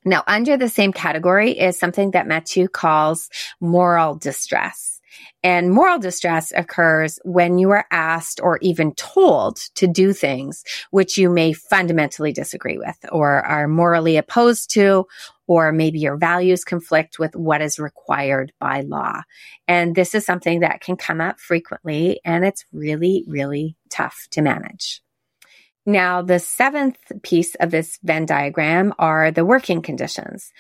Now, 0.06 0.24
under 0.28 0.58
the 0.58 0.70
same 0.70 0.92
category 0.92 1.52
is 1.52 1.80
something 1.80 2.12
that 2.12 2.28
Mathieu 2.28 2.68
calls 2.68 3.30
moral 3.62 4.16
distress. 4.16 5.00
And 5.44 5.72
moral 5.72 6.00
distress 6.00 6.52
occurs 6.56 7.20
when 7.24 7.58
you 7.58 7.70
are 7.72 7.86
asked 7.92 8.40
or 8.42 8.58
even 8.62 8.94
told 8.96 9.58
to 9.75 9.88
do 9.88 10.12
things 10.13 10.63
which 10.92 11.18
you 11.18 11.30
may 11.30 11.54
fundamentally 11.54 12.34
disagree 12.34 12.78
with 12.78 12.98
or 13.12 13.46
are 13.46 13.68
morally 13.68 14.18
opposed 14.18 14.72
to, 14.72 15.06
or 15.47 15.71
maybe 15.71 16.00
your 16.00 16.17
values 16.17 16.63
conflict 16.63 17.19
with 17.19 17.35
what 17.35 17.62
is 17.62 17.79
required 17.79 18.51
by 18.59 18.81
law. 18.81 19.21
And 19.67 19.95
this 19.95 20.15
is 20.15 20.25
something 20.25 20.62
that 20.62 20.81
can 20.81 20.95
come 20.95 21.21
up 21.21 21.39
frequently 21.39 22.19
and 22.23 22.45
it's 22.45 22.65
really, 22.71 23.23
really 23.27 23.75
tough 23.89 24.27
to 24.31 24.41
manage. 24.41 25.01
Now, 25.85 26.21
the 26.21 26.39
seventh 26.39 26.97
piece 27.23 27.55
of 27.55 27.71
this 27.71 28.00
Venn 28.03 28.25
diagram 28.25 28.93
are 29.00 29.31
the 29.31 29.43
working 29.43 29.81
conditions. 29.81 30.51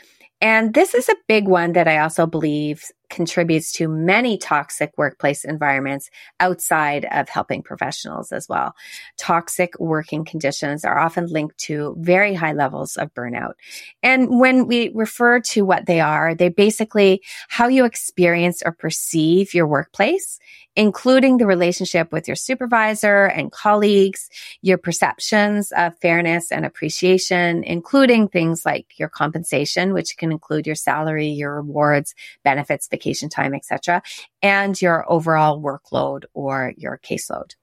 And 0.41 0.73
this 0.73 0.93
is 0.93 1.07
a 1.07 1.15
big 1.27 1.47
one 1.47 1.71
that 1.73 1.87
I 1.87 1.99
also 1.99 2.25
believe 2.25 2.83
contributes 3.13 3.71
to 3.73 3.87
many 3.87 4.37
toxic 4.37 4.91
workplace 4.97 5.45
environments 5.45 6.09
outside 6.39 7.05
of 7.11 7.29
helping 7.29 7.61
professionals 7.61 8.31
as 8.31 8.49
well. 8.49 8.73
Toxic 9.17 9.79
working 9.79 10.25
conditions 10.25 10.83
are 10.83 10.97
often 10.97 11.27
linked 11.27 11.57
to 11.59 11.95
very 11.99 12.33
high 12.33 12.53
levels 12.53 12.97
of 12.97 13.13
burnout. 13.13 13.53
And 14.01 14.39
when 14.39 14.67
we 14.67 14.89
refer 14.95 15.39
to 15.41 15.63
what 15.63 15.85
they 15.85 16.01
are, 16.01 16.33
they 16.33 16.49
basically 16.49 17.21
how 17.49 17.67
you 17.67 17.85
experience 17.85 18.63
or 18.65 18.71
perceive 18.71 19.53
your 19.53 19.67
workplace 19.67 20.39
including 20.75 21.37
the 21.37 21.45
relationship 21.45 22.11
with 22.11 22.27
your 22.27 22.35
supervisor 22.35 23.25
and 23.25 23.51
colleagues, 23.51 24.29
your 24.61 24.77
perceptions 24.77 25.71
of 25.73 25.97
fairness 25.99 26.51
and 26.51 26.65
appreciation, 26.65 27.63
including 27.63 28.27
things 28.27 28.65
like 28.65 28.97
your 28.97 29.09
compensation, 29.09 29.93
which 29.93 30.17
can 30.17 30.31
include 30.31 30.65
your 30.65 30.75
salary, 30.75 31.27
your 31.27 31.55
rewards, 31.55 32.15
benefits, 32.43 32.87
vacation 33.03 33.29
time, 33.29 33.53
etc., 33.53 34.01
and 34.41 34.81
your 34.81 35.05
overall 35.11 35.61
workload 35.61 36.23
or 36.33 36.73
your 36.77 36.99
caseload. 37.03 37.55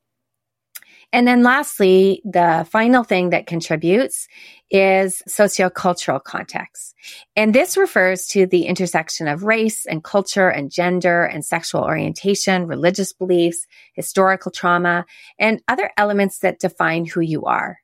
And 1.12 1.26
then 1.26 1.42
lastly, 1.42 2.22
the 2.24 2.64
final 2.70 3.02
thing 3.02 3.30
that 3.30 3.48
contributes 3.48 4.28
is 4.70 5.22
sociocultural 5.28 6.22
context. 6.22 6.94
And 7.34 7.52
this 7.52 7.76
refers 7.76 8.28
to 8.28 8.46
the 8.46 8.66
intersection 8.66 9.26
of 9.26 9.42
race 9.42 9.86
and 9.86 10.04
culture 10.04 10.48
and 10.48 10.70
gender 10.70 11.24
and 11.24 11.44
sexual 11.44 11.82
orientation, 11.82 12.68
religious 12.68 13.12
beliefs, 13.12 13.66
historical 13.92 14.52
trauma, 14.52 15.04
and 15.36 15.60
other 15.66 15.90
elements 15.96 16.38
that 16.40 16.60
define 16.60 17.06
who 17.06 17.20
you 17.20 17.44
are. 17.44 17.78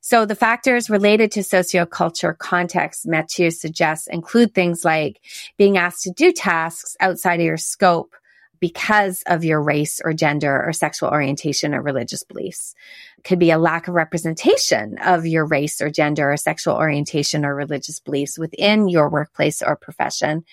So 0.00 0.24
the 0.24 0.34
factors 0.34 0.88
related 0.88 1.30
to 1.32 1.40
socioculture 1.40 2.36
context 2.36 3.06
Mathieu 3.06 3.50
suggests 3.50 4.06
include 4.06 4.54
things 4.54 4.84
like 4.84 5.20
being 5.58 5.76
asked 5.76 6.02
to 6.04 6.10
do 6.10 6.32
tasks 6.32 6.96
outside 7.00 7.40
of 7.40 7.46
your 7.46 7.58
scope 7.58 8.14
because 8.60 9.22
of 9.26 9.44
your 9.44 9.62
race 9.62 10.00
or 10.04 10.12
gender 10.12 10.62
or 10.64 10.72
sexual 10.72 11.08
orientation 11.08 11.74
or 11.74 11.82
religious 11.82 12.22
beliefs. 12.22 12.74
It 13.18 13.24
could 13.24 13.38
be 13.38 13.50
a 13.50 13.58
lack 13.58 13.88
of 13.88 13.94
representation 13.94 14.98
of 14.98 15.26
your 15.26 15.46
race 15.46 15.80
or 15.80 15.90
gender 15.90 16.32
or 16.32 16.36
sexual 16.36 16.76
orientation 16.76 17.44
or 17.44 17.54
religious 17.54 18.00
beliefs 18.00 18.38
within 18.38 18.88
your 18.88 19.08
workplace 19.08 19.62
or 19.62 19.76
profession 19.76 20.44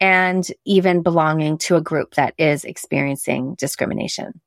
and 0.00 0.46
even 0.66 1.02
belonging 1.02 1.56
to 1.56 1.76
a 1.76 1.80
group 1.80 2.14
that 2.14 2.34
is 2.36 2.64
experiencing 2.64 3.54
discrimination. 3.54 4.40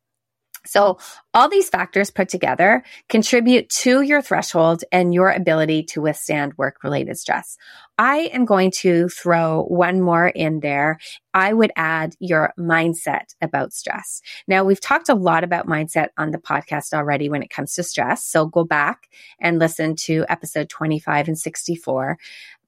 So 0.65 0.99
all 1.33 1.49
these 1.49 1.69
factors 1.69 2.11
put 2.11 2.29
together 2.29 2.83
contribute 3.07 3.69
to 3.69 4.01
your 4.01 4.21
threshold 4.21 4.83
and 4.91 5.13
your 5.13 5.29
ability 5.29 5.83
to 5.83 6.01
withstand 6.01 6.57
work 6.57 6.83
related 6.83 7.17
stress. 7.17 7.57
I 7.97 8.29
am 8.33 8.45
going 8.45 8.71
to 8.77 9.09
throw 9.09 9.63
one 9.63 10.01
more 10.01 10.27
in 10.27 10.61
there. 10.61 10.99
I 11.33 11.53
would 11.53 11.71
add 11.75 12.15
your 12.19 12.53
mindset 12.57 13.35
about 13.41 13.73
stress. 13.73 14.21
Now 14.47 14.63
we've 14.63 14.81
talked 14.81 15.09
a 15.09 15.15
lot 15.15 15.43
about 15.43 15.67
mindset 15.67 16.09
on 16.17 16.31
the 16.31 16.37
podcast 16.37 16.93
already 16.93 17.29
when 17.29 17.43
it 17.43 17.49
comes 17.49 17.73
to 17.75 17.83
stress. 17.83 18.25
So 18.25 18.45
go 18.45 18.63
back 18.63 19.09
and 19.39 19.59
listen 19.59 19.95
to 20.03 20.25
episode 20.29 20.69
25 20.69 21.27
and 21.27 21.37
64. 21.37 22.17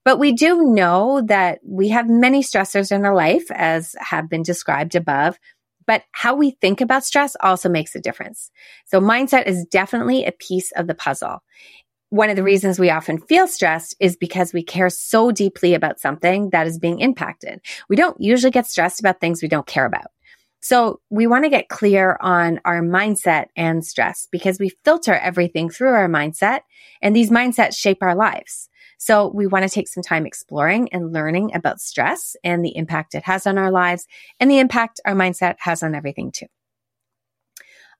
But 0.04 0.18
we 0.18 0.34
do 0.34 0.64
know 0.64 1.22
that 1.28 1.60
we 1.64 1.90
have 1.90 2.10
many 2.10 2.42
stressors 2.44 2.92
in 2.92 3.06
our 3.06 3.16
life 3.16 3.50
as 3.52 3.96
have 4.00 4.30
been 4.30 4.42
described 4.44 4.96
above. 4.96 5.38
But 5.86 6.04
how 6.12 6.36
we 6.36 6.52
think 6.52 6.82
about 6.82 7.06
stress 7.06 7.36
also 7.42 7.70
makes 7.70 7.96
a 7.96 8.00
difference. 8.00 8.52
So 8.86 9.00
mindset 9.00 9.48
is 9.48 9.66
definitely 9.66 10.26
a 10.26 10.32
piece 10.32 10.72
of 10.74 10.88
the 10.88 10.96
puzzle. 10.96 11.44
One 12.10 12.30
of 12.30 12.36
the 12.36 12.44
reasons 12.44 12.78
we 12.78 12.90
often 12.90 13.20
feel 13.20 13.48
stressed 13.48 13.96
is 14.00 14.18
because 14.18 14.54
we 14.54 14.64
care 14.64 14.90
so 14.90 15.32
deeply 15.32 15.74
about 15.74 16.00
something 16.00 16.50
that 16.50 16.68
is 16.68 16.78
being 16.78 17.00
impacted. 17.00 17.62
We 17.88 17.96
don't 17.96 18.20
usually 18.20 18.52
get 18.52 18.68
stressed 18.68 19.00
about 19.00 19.22
things 19.22 19.42
we 19.42 19.48
don't 19.48 19.66
care 19.66 19.86
about. 19.86 20.08
So 20.60 21.00
we 21.10 21.26
want 21.26 21.46
to 21.46 21.50
get 21.50 21.70
clear 21.70 22.18
on 22.22 22.60
our 22.66 22.82
mindset 22.82 23.46
and 23.56 23.84
stress 23.84 24.28
because 24.32 24.60
we 24.60 24.72
filter 24.86 25.16
everything 25.16 25.70
through 25.70 25.94
our 25.94 26.08
mindset 26.08 26.60
and 27.02 27.16
these 27.16 27.32
mindsets 27.32 27.76
shape 27.76 27.98
our 28.02 28.14
lives. 28.14 28.70
So 29.02 29.32
we 29.34 29.48
want 29.48 29.64
to 29.64 29.70
take 29.70 29.88
some 29.88 30.04
time 30.04 30.28
exploring 30.28 30.90
and 30.94 31.12
learning 31.12 31.56
about 31.56 31.82
stress 31.82 32.36
and 32.44 32.64
the 32.64 32.78
impact 32.78 33.16
it 33.16 33.24
has 33.24 33.48
on 33.48 33.58
our 33.58 33.72
lives 33.72 34.06
and 34.40 34.50
the 34.50 34.60
impact 34.60 35.02
our 35.06 35.16
mindset 35.16 35.56
has 35.58 35.82
on 35.82 35.96
everything 35.96 36.32
too. 36.32 36.46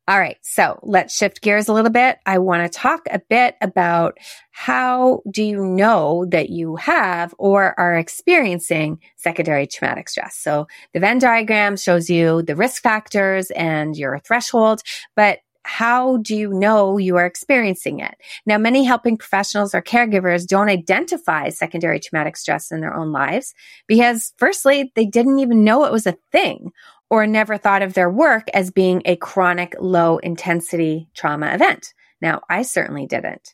All 0.08 0.20
right. 0.20 0.38
So 0.44 0.80
let's 0.84 1.18
shift 1.18 1.42
gears 1.42 1.68
a 1.68 1.74
little 1.74 1.90
bit. 1.90 2.20
I 2.28 2.38
want 2.38 2.72
to 2.72 2.80
talk 2.80 3.02
a 3.10 3.18
bit 3.18 3.56
about 3.62 4.20
how 4.52 5.22
do 5.32 5.42
you 5.42 5.66
know 5.66 6.28
that 6.30 6.52
you 6.52 6.76
have 6.76 7.34
or 7.40 7.80
are 7.80 7.98
experiencing 7.98 9.00
secondary 9.16 9.66
traumatic 9.66 10.08
stress? 10.08 10.36
So 10.36 10.68
the 10.94 11.00
Venn 11.00 11.18
diagram 11.18 11.78
shows 11.78 12.12
you 12.12 12.44
the 12.44 12.56
risk 12.56 12.84
factors 12.84 13.50
and 13.52 13.98
your 13.98 14.20
threshold, 14.20 14.82
but 15.16 15.40
how 15.64 16.18
do 16.18 16.36
you 16.36 16.50
know 16.50 16.98
you 16.98 17.18
are 17.18 17.26
experiencing 17.26 18.00
it? 18.00 18.16
Now, 18.46 18.58
many 18.58 18.84
helping 18.84 19.18
professionals 19.18 19.76
or 19.76 19.82
caregivers 19.82 20.48
don't 20.48 20.70
identify 20.70 21.50
secondary 21.50 22.00
traumatic 22.00 22.38
stress 22.38 22.72
in 22.72 22.82
their 22.82 22.96
own 22.96 23.12
lives 23.12 23.54
because 23.88 24.34
firstly, 24.38 24.92
they 24.96 25.06
didn't 25.06 25.40
even 25.40 25.64
know 25.64 25.86
it 25.86 25.92
was 25.92 26.08
a 26.08 26.18
thing 26.32 26.72
or 27.10 27.28
never 27.28 27.58
thought 27.58 27.82
of 27.82 27.94
their 27.94 28.10
work 28.10 28.48
as 28.54 28.72
being 28.72 29.02
a 29.06 29.18
chronic 29.18 29.76
low 29.80 30.18
intensity 30.20 31.10
trauma 31.14 31.54
event. 31.54 31.94
Now, 32.22 32.42
I 32.50 32.62
certainly 32.62 33.06
didn't. 33.06 33.54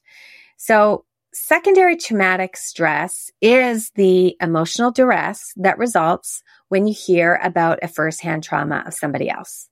So 0.58 1.06
secondary 1.34 1.98
traumatic 1.98 2.58
stress 2.58 3.32
is 3.42 3.92
the 3.92 4.36
emotional 4.42 4.92
duress 4.92 5.54
that 5.56 5.78
results 5.78 6.44
when 6.70 6.88
you 6.88 6.94
hear 6.94 7.40
about 7.44 7.80
a 7.82 7.88
firsthand 7.88 8.44
trauma 8.44 8.84
of 8.86 8.94
somebody 8.94 9.30
else. 9.30 9.70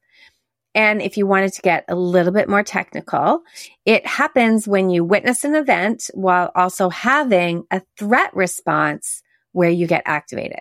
And 0.75 1.01
if 1.01 1.17
you 1.17 1.25
wanted 1.25 1.53
to 1.53 1.61
get 1.61 1.85
a 1.87 1.95
little 1.95 2.33
bit 2.33 2.49
more 2.49 2.63
technical, 2.63 3.41
it 3.85 4.05
happens 4.05 4.67
when 4.67 4.89
you 4.89 5.03
witness 5.03 5.45
an 5.45 5.55
event 5.55 6.09
while 6.13 6.51
also 6.53 6.89
having 6.89 7.63
a 7.71 7.81
threat 7.97 8.35
response 8.35 9.23
where 9.53 9.69
you 9.69 9.87
get 9.87 10.03
activated. 10.05 10.59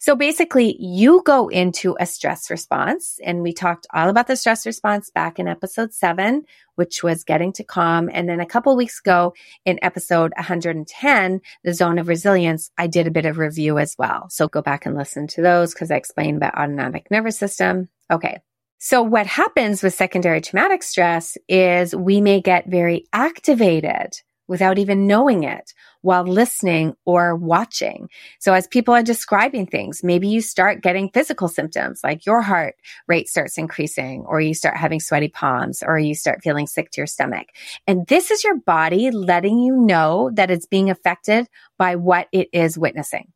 So 0.00 0.16
basically, 0.16 0.76
you 0.80 1.22
go 1.24 1.48
into 1.48 1.96
a 2.00 2.06
stress 2.06 2.50
response, 2.50 3.18
and 3.24 3.42
we 3.42 3.52
talked 3.52 3.86
all 3.94 4.08
about 4.08 4.26
the 4.26 4.36
stress 4.36 4.66
response 4.66 5.10
back 5.10 5.38
in 5.38 5.48
episode 5.48 5.92
seven, 5.92 6.44
which 6.74 7.02
was 7.02 7.24
getting 7.24 7.52
to 7.54 7.64
calm. 7.64 8.10
And 8.12 8.28
then 8.28 8.40
a 8.40 8.46
couple 8.46 8.74
weeks 8.76 9.00
ago 9.00 9.34
in 9.64 9.78
episode 9.82 10.32
110, 10.36 11.40
the 11.62 11.74
zone 11.74 11.98
of 11.98 12.08
resilience, 12.08 12.70
I 12.78 12.86
did 12.86 13.06
a 13.06 13.12
bit 13.12 13.26
of 13.26 13.38
review 13.38 13.78
as 13.78 13.94
well. 13.98 14.28
So 14.30 14.48
go 14.48 14.62
back 14.62 14.86
and 14.86 14.96
listen 14.96 15.26
to 15.28 15.42
those 15.42 15.72
because 15.72 15.90
I 15.90 15.96
explained 15.96 16.38
about 16.38 16.54
autonomic 16.54 17.10
nervous 17.10 17.38
system. 17.38 17.88
Okay. 18.10 18.40
So 18.78 19.02
what 19.02 19.26
happens 19.26 19.82
with 19.82 19.94
secondary 19.94 20.40
traumatic 20.40 20.82
stress 20.82 21.38
is 21.48 21.94
we 21.94 22.20
may 22.20 22.40
get 22.40 22.66
very 22.68 23.06
activated 23.12 24.20
without 24.48 24.78
even 24.78 25.06
knowing 25.06 25.42
it 25.42 25.72
while 26.02 26.24
listening 26.24 26.94
or 27.04 27.34
watching. 27.34 28.08
So 28.38 28.52
as 28.52 28.66
people 28.66 28.94
are 28.94 29.02
describing 29.02 29.66
things, 29.66 30.04
maybe 30.04 30.28
you 30.28 30.40
start 30.40 30.82
getting 30.82 31.10
physical 31.10 31.48
symptoms 31.48 32.00
like 32.04 32.26
your 32.26 32.42
heart 32.42 32.76
rate 33.08 33.28
starts 33.28 33.58
increasing 33.58 34.24
or 34.26 34.40
you 34.40 34.54
start 34.54 34.76
having 34.76 35.00
sweaty 35.00 35.28
palms 35.28 35.82
or 35.84 35.98
you 35.98 36.14
start 36.14 36.42
feeling 36.42 36.66
sick 36.66 36.90
to 36.92 37.00
your 37.00 37.06
stomach. 37.06 37.48
And 37.86 38.06
this 38.06 38.30
is 38.30 38.44
your 38.44 38.58
body 38.58 39.10
letting 39.10 39.58
you 39.58 39.76
know 39.76 40.30
that 40.34 40.50
it's 40.50 40.66
being 40.66 40.90
affected 40.90 41.48
by 41.78 41.96
what 41.96 42.28
it 42.30 42.48
is 42.52 42.78
witnessing. 42.78 43.32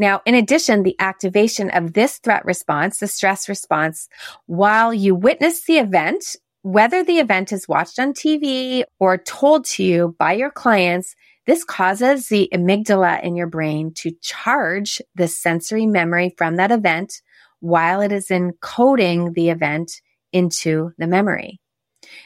Now, 0.00 0.22
in 0.24 0.34
addition, 0.34 0.82
the 0.82 0.96
activation 0.98 1.68
of 1.68 1.92
this 1.92 2.16
threat 2.16 2.46
response, 2.46 2.98
the 2.98 3.06
stress 3.06 3.50
response, 3.50 4.08
while 4.46 4.94
you 4.94 5.14
witness 5.14 5.66
the 5.66 5.76
event, 5.76 6.36
whether 6.62 7.04
the 7.04 7.18
event 7.18 7.52
is 7.52 7.68
watched 7.68 7.98
on 7.98 8.14
TV 8.14 8.84
or 8.98 9.18
told 9.18 9.66
to 9.66 9.84
you 9.84 10.16
by 10.18 10.32
your 10.32 10.50
clients, 10.50 11.14
this 11.46 11.64
causes 11.64 12.28
the 12.28 12.48
amygdala 12.50 13.22
in 13.22 13.36
your 13.36 13.46
brain 13.46 13.92
to 13.96 14.12
charge 14.22 15.02
the 15.16 15.28
sensory 15.28 15.84
memory 15.84 16.34
from 16.38 16.56
that 16.56 16.72
event 16.72 17.20
while 17.60 18.00
it 18.00 18.10
is 18.10 18.28
encoding 18.28 19.34
the 19.34 19.50
event 19.50 20.00
into 20.32 20.92
the 20.96 21.06
memory. 21.06 21.60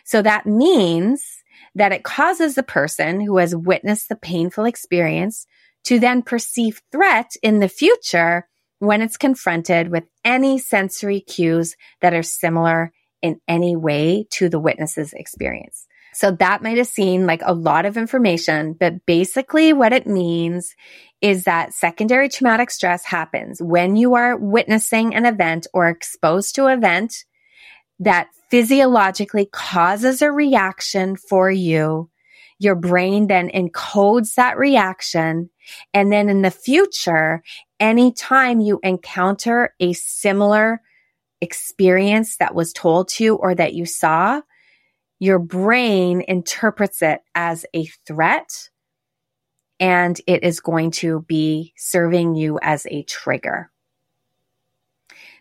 So 0.05 0.23
that 0.23 0.47
means 0.47 1.43
that 1.75 1.91
it 1.91 2.05
causes 2.05 2.55
the 2.55 2.63
person 2.63 3.21
who 3.21 3.39
has 3.39 3.57
witnessed 3.57 4.09
the 4.09 4.15
painful 4.15 4.65
experience 4.65 5.49
to 5.85 5.99
then 5.99 6.23
perceive 6.23 6.83
threat 6.91 7.33
in 7.43 7.61
the 7.61 7.69
future 7.69 8.49
when 8.79 9.03
it's 9.03 9.17
confronted 9.17 9.91
with 9.91 10.05
any 10.25 10.59
sensory 10.59 11.21
cues 11.21 11.77
that 12.01 12.15
are 12.15 12.23
similar 12.23 12.93
in 13.23 13.41
any 13.49 13.77
way 13.77 14.27
to 14.31 14.49
the 14.49 14.59
witness's 14.59 15.13
experience. 15.13 15.87
So 16.13 16.31
that 16.33 16.63
might 16.63 16.79
have 16.79 16.87
seemed 16.87 17.27
like 17.27 17.43
a 17.45 17.55
lot 17.55 17.87
of 17.87 17.97
information, 17.97 18.75
but 18.79 19.05
basically 19.05 19.73
what 19.73 19.93
it 19.93 20.07
means 20.07 20.75
is 21.21 21.45
that 21.45 21.73
secondary 21.73 22.29
traumatic 22.29 22.71
stress 22.71 23.05
happens 23.05 23.61
when 23.61 23.97
you 23.97 24.15
are 24.15 24.37
witnessing 24.37 25.15
an 25.15 25.27
event 25.27 25.67
or 25.73 25.89
exposed 25.89 26.55
to 26.55 26.67
an 26.67 26.79
event 26.79 27.25
that 27.99 28.29
physiologically 28.51 29.47
causes 29.47 30.23
a 30.23 30.31
reaction 30.31 31.17
for 31.17 31.51
you 31.51 32.11
your 32.59 32.75
brain 32.75 33.27
then 33.27 33.51
encodes 33.51 34.35
that 34.35 34.59
reaction. 34.59 35.51
And 35.93 36.13
then 36.13 36.29
in 36.29 36.43
the 36.43 36.51
future, 36.51 37.43
anytime 37.81 38.61
you 38.61 38.81
encounter 38.83 39.75
a 39.81 39.93
similar 39.93 40.81
experience 41.41 42.37
that 42.39 42.55
was 42.55 42.73
told 42.73 43.09
to 43.09 43.25
you 43.25 43.35
or 43.35 43.55
that 43.55 43.75
you 43.75 43.87
saw, 43.87 44.41
your 45.19 45.39
brain 45.39 46.23
interprets 46.27 47.03
it 47.03 47.21
as 47.35 47.65
a 47.75 47.87
threat 48.07 48.69
and 49.81 50.21
it 50.27 50.45
is 50.45 50.61
going 50.61 50.91
to 50.91 51.23
be 51.23 51.73
serving 51.77 52.35
you 52.35 52.59
as 52.63 52.87
a 52.91 53.03
trigger. 53.05 53.71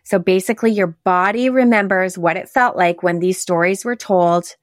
So 0.02 0.18
basically, 0.18 0.72
your 0.72 0.88
body 1.04 1.48
remembers 1.48 2.18
what 2.18 2.36
it 2.36 2.48
felt 2.48 2.76
like 2.76 3.02
when 3.02 3.20
these 3.20 3.40
stories 3.40 3.84
were 3.84 3.96
told 3.96 4.54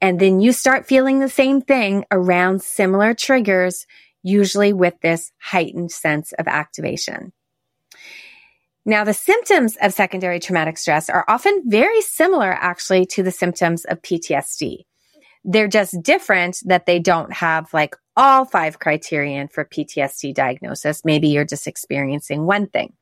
and 0.00 0.18
then 0.18 0.40
you 0.40 0.52
start 0.52 0.86
feeling 0.86 1.18
the 1.18 1.28
same 1.28 1.60
thing 1.60 2.04
around 2.10 2.62
similar 2.62 3.14
triggers, 3.14 3.86
usually 4.22 4.72
with 4.72 4.94
this 5.00 5.32
heightened 5.38 5.92
sense 5.92 6.32
of 6.32 6.46
activation. 6.46 7.32
Now, 8.86 9.04
the 9.04 9.14
symptoms 9.14 9.76
of 9.80 9.92
secondary 9.92 10.40
traumatic 10.40 10.78
stress 10.78 11.10
are 11.10 11.24
often 11.28 11.62
very 11.66 12.00
similar 12.00 12.50
actually 12.50 13.06
to 13.06 13.22
the 13.22 13.30
symptoms 13.30 13.84
of 13.84 14.02
PTSD. 14.02 14.84
They're 15.44 15.68
just 15.68 16.02
different 16.02 16.58
that 16.66 16.86
they 16.86 16.98
don't 16.98 17.32
have 17.32 17.72
like 17.72 17.94
all 18.16 18.44
five 18.44 18.78
criterion 18.78 19.48
for 19.48 19.64
PTSD 19.64 20.34
diagnosis. 20.34 21.04
Maybe 21.04 21.28
you're 21.28 21.44
just 21.44 21.66
experiencing 21.66 22.46
one 22.46 22.66
thing. 22.66 22.94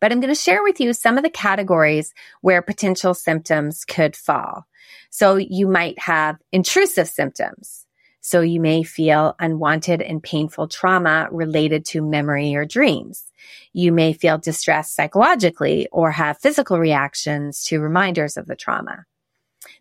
But 0.00 0.12
I'm 0.12 0.20
going 0.20 0.34
to 0.34 0.40
share 0.40 0.62
with 0.62 0.80
you 0.80 0.92
some 0.92 1.18
of 1.18 1.24
the 1.24 1.30
categories 1.30 2.14
where 2.40 2.62
potential 2.62 3.14
symptoms 3.14 3.84
could 3.84 4.14
fall. 4.14 4.66
So 5.10 5.36
you 5.36 5.66
might 5.66 5.98
have 5.98 6.36
intrusive 6.52 7.08
symptoms. 7.08 7.84
So 8.28 8.42
you 8.42 8.60
may 8.60 8.82
feel 8.82 9.34
unwanted 9.38 10.02
and 10.02 10.22
painful 10.22 10.68
trauma 10.68 11.28
related 11.30 11.86
to 11.86 12.02
memory 12.02 12.54
or 12.54 12.66
dreams. 12.66 13.24
You 13.72 13.90
may 13.90 14.12
feel 14.12 14.36
distressed 14.36 14.94
psychologically 14.94 15.88
or 15.92 16.10
have 16.10 16.36
physical 16.36 16.78
reactions 16.78 17.64
to 17.64 17.80
reminders 17.80 18.36
of 18.36 18.44
the 18.44 18.54
trauma. 18.54 19.06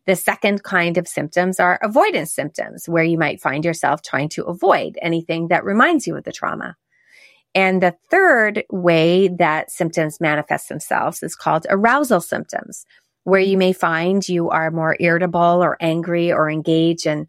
The 0.05 0.15
second 0.15 0.63
kind 0.63 0.97
of 0.97 1.09
symptoms 1.09 1.59
are 1.59 1.77
avoidance 1.83 2.33
symptoms, 2.33 2.87
where 2.87 3.03
you 3.03 3.17
might 3.17 3.41
find 3.41 3.65
yourself 3.65 4.01
trying 4.01 4.29
to 4.29 4.45
avoid 4.45 4.97
anything 5.01 5.49
that 5.49 5.65
reminds 5.65 6.07
you 6.07 6.15
of 6.15 6.23
the 6.23 6.31
trauma. 6.31 6.77
And 7.53 7.83
the 7.83 7.97
third 8.09 8.63
way 8.71 9.27
that 9.27 9.71
symptoms 9.71 10.21
manifest 10.21 10.69
themselves 10.69 11.21
is 11.21 11.35
called 11.35 11.67
arousal 11.69 12.21
symptoms, 12.21 12.85
where 13.25 13.41
you 13.41 13.57
may 13.57 13.73
find 13.73 14.29
you 14.29 14.49
are 14.51 14.71
more 14.71 14.95
irritable 15.01 15.61
or 15.61 15.75
angry 15.81 16.31
or 16.31 16.49
engage 16.49 17.05
in 17.05 17.27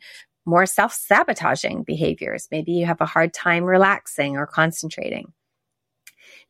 more 0.48 0.66
self 0.66 0.94
sabotaging 0.94 1.82
behaviors. 1.82 2.48
Maybe 2.50 2.72
you 2.72 2.87
have 2.87 3.00
a 3.00 3.06
hard 3.06 3.34
time 3.34 3.64
relaxing 3.64 4.37
or 4.37 4.46
concentrating. 4.46 5.32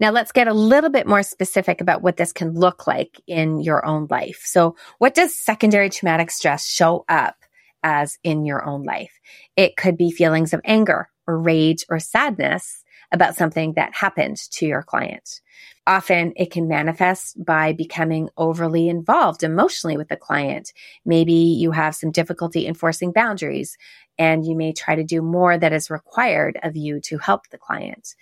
Now 0.00 0.10
let's 0.12 0.32
get 0.32 0.46
a 0.46 0.54
little 0.54 0.90
bit 0.90 1.08
more 1.08 1.24
specific 1.24 1.80
about 1.80 2.02
what 2.02 2.16
this 2.16 2.32
can 2.32 2.54
look 2.54 2.86
like 2.86 3.20
in 3.26 3.60
your 3.60 3.84
own 3.84 4.06
life. 4.08 4.42
So 4.44 4.76
what 4.98 5.14
does 5.14 5.36
secondary 5.36 5.90
traumatic 5.90 6.30
stress 6.30 6.66
show 6.66 7.04
up 7.08 7.34
as 7.82 8.18
in 8.22 8.44
your 8.44 8.64
own 8.64 8.84
life? 8.84 9.18
It 9.56 9.76
could 9.76 9.96
be 9.96 10.12
feelings 10.12 10.54
of 10.54 10.60
anger 10.64 11.08
or 11.26 11.38
rage 11.38 11.84
or 11.90 11.98
sadness 11.98 12.84
about 13.10 13.34
something 13.34 13.72
that 13.74 13.94
happened 13.94 14.36
to 14.52 14.66
your 14.66 14.82
client. 14.82 15.40
Often 15.88 16.34
it 16.36 16.50
can 16.50 16.68
manifest 16.68 17.42
by 17.42 17.72
becoming 17.72 18.28
overly 18.36 18.90
involved 18.90 19.42
emotionally 19.42 19.96
with 19.96 20.08
the 20.08 20.18
client. 20.18 20.74
Maybe 21.06 21.32
you 21.32 21.70
have 21.70 21.94
some 21.94 22.10
difficulty 22.10 22.66
enforcing 22.66 23.10
boundaries 23.10 23.78
and 24.18 24.44
you 24.44 24.54
may 24.54 24.74
try 24.74 24.96
to 24.96 25.02
do 25.02 25.22
more 25.22 25.56
that 25.56 25.72
is 25.72 25.88
required 25.88 26.58
of 26.62 26.76
you 26.76 27.00
to 27.04 27.16
help 27.16 27.48
the 27.48 27.56
client. 27.56 28.14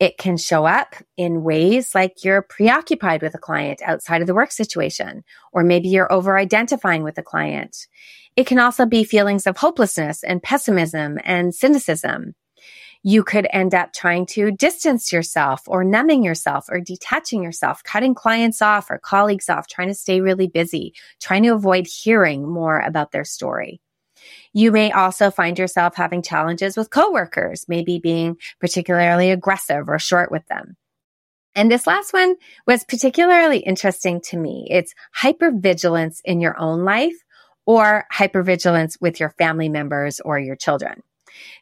It 0.00 0.16
can 0.16 0.38
show 0.38 0.64
up 0.64 0.94
in 1.18 1.44
ways 1.44 1.94
like 1.94 2.24
you're 2.24 2.40
preoccupied 2.40 3.20
with 3.20 3.34
a 3.34 3.38
client 3.38 3.82
outside 3.84 4.22
of 4.22 4.26
the 4.26 4.34
work 4.34 4.50
situation, 4.50 5.24
or 5.52 5.62
maybe 5.62 5.90
you're 5.90 6.10
over 6.10 6.38
identifying 6.38 7.02
with 7.02 7.18
a 7.18 7.22
client. 7.22 7.86
It 8.34 8.46
can 8.46 8.58
also 8.58 8.86
be 8.86 9.04
feelings 9.04 9.46
of 9.46 9.58
hopelessness 9.58 10.24
and 10.24 10.42
pessimism 10.42 11.18
and 11.22 11.54
cynicism. 11.54 12.34
You 13.06 13.22
could 13.22 13.46
end 13.50 13.74
up 13.74 13.92
trying 13.92 14.24
to 14.28 14.50
distance 14.50 15.12
yourself 15.12 15.60
or 15.66 15.84
numbing 15.84 16.24
yourself 16.24 16.64
or 16.70 16.80
detaching 16.80 17.42
yourself, 17.42 17.84
cutting 17.84 18.14
clients 18.14 18.62
off 18.62 18.90
or 18.90 18.98
colleagues 18.98 19.50
off, 19.50 19.68
trying 19.68 19.88
to 19.88 19.94
stay 19.94 20.22
really 20.22 20.48
busy, 20.48 20.94
trying 21.20 21.42
to 21.42 21.50
avoid 21.50 21.86
hearing 21.86 22.48
more 22.48 22.80
about 22.80 23.12
their 23.12 23.26
story. 23.26 23.82
You 24.54 24.72
may 24.72 24.90
also 24.90 25.30
find 25.30 25.58
yourself 25.58 25.96
having 25.96 26.22
challenges 26.22 26.78
with 26.78 26.88
coworkers, 26.88 27.66
maybe 27.68 27.98
being 27.98 28.38
particularly 28.58 29.30
aggressive 29.30 29.86
or 29.86 29.98
short 29.98 30.30
with 30.30 30.46
them. 30.46 30.76
And 31.54 31.70
this 31.70 31.86
last 31.86 32.14
one 32.14 32.36
was 32.66 32.84
particularly 32.84 33.58
interesting 33.58 34.22
to 34.22 34.38
me. 34.38 34.66
It's 34.70 34.94
hypervigilance 35.20 36.22
in 36.24 36.40
your 36.40 36.58
own 36.58 36.84
life 36.84 37.16
or 37.66 38.06
hypervigilance 38.10 38.98
with 38.98 39.20
your 39.20 39.30
family 39.30 39.68
members 39.68 40.20
or 40.20 40.38
your 40.38 40.56
children. 40.56 41.02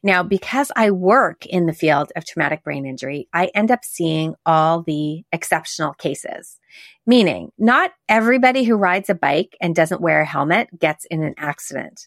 Now, 0.02 0.22
because 0.22 0.70
I 0.76 0.90
work 0.90 1.46
in 1.46 1.66
the 1.66 1.72
field 1.72 2.12
of 2.16 2.24
traumatic 2.24 2.62
brain 2.64 2.86
injury, 2.86 3.28
I 3.32 3.50
end 3.54 3.70
up 3.70 3.84
seeing 3.84 4.34
all 4.44 4.82
the 4.82 5.22
exceptional 5.32 5.94
cases. 5.94 6.58
Meaning, 7.06 7.50
not 7.58 7.92
everybody 8.08 8.64
who 8.64 8.76
rides 8.76 9.10
a 9.10 9.14
bike 9.14 9.56
and 9.60 9.74
doesn't 9.74 10.00
wear 10.00 10.20
a 10.20 10.26
helmet 10.26 10.68
gets 10.78 11.04
in 11.06 11.22
an 11.22 11.34
accident 11.36 12.06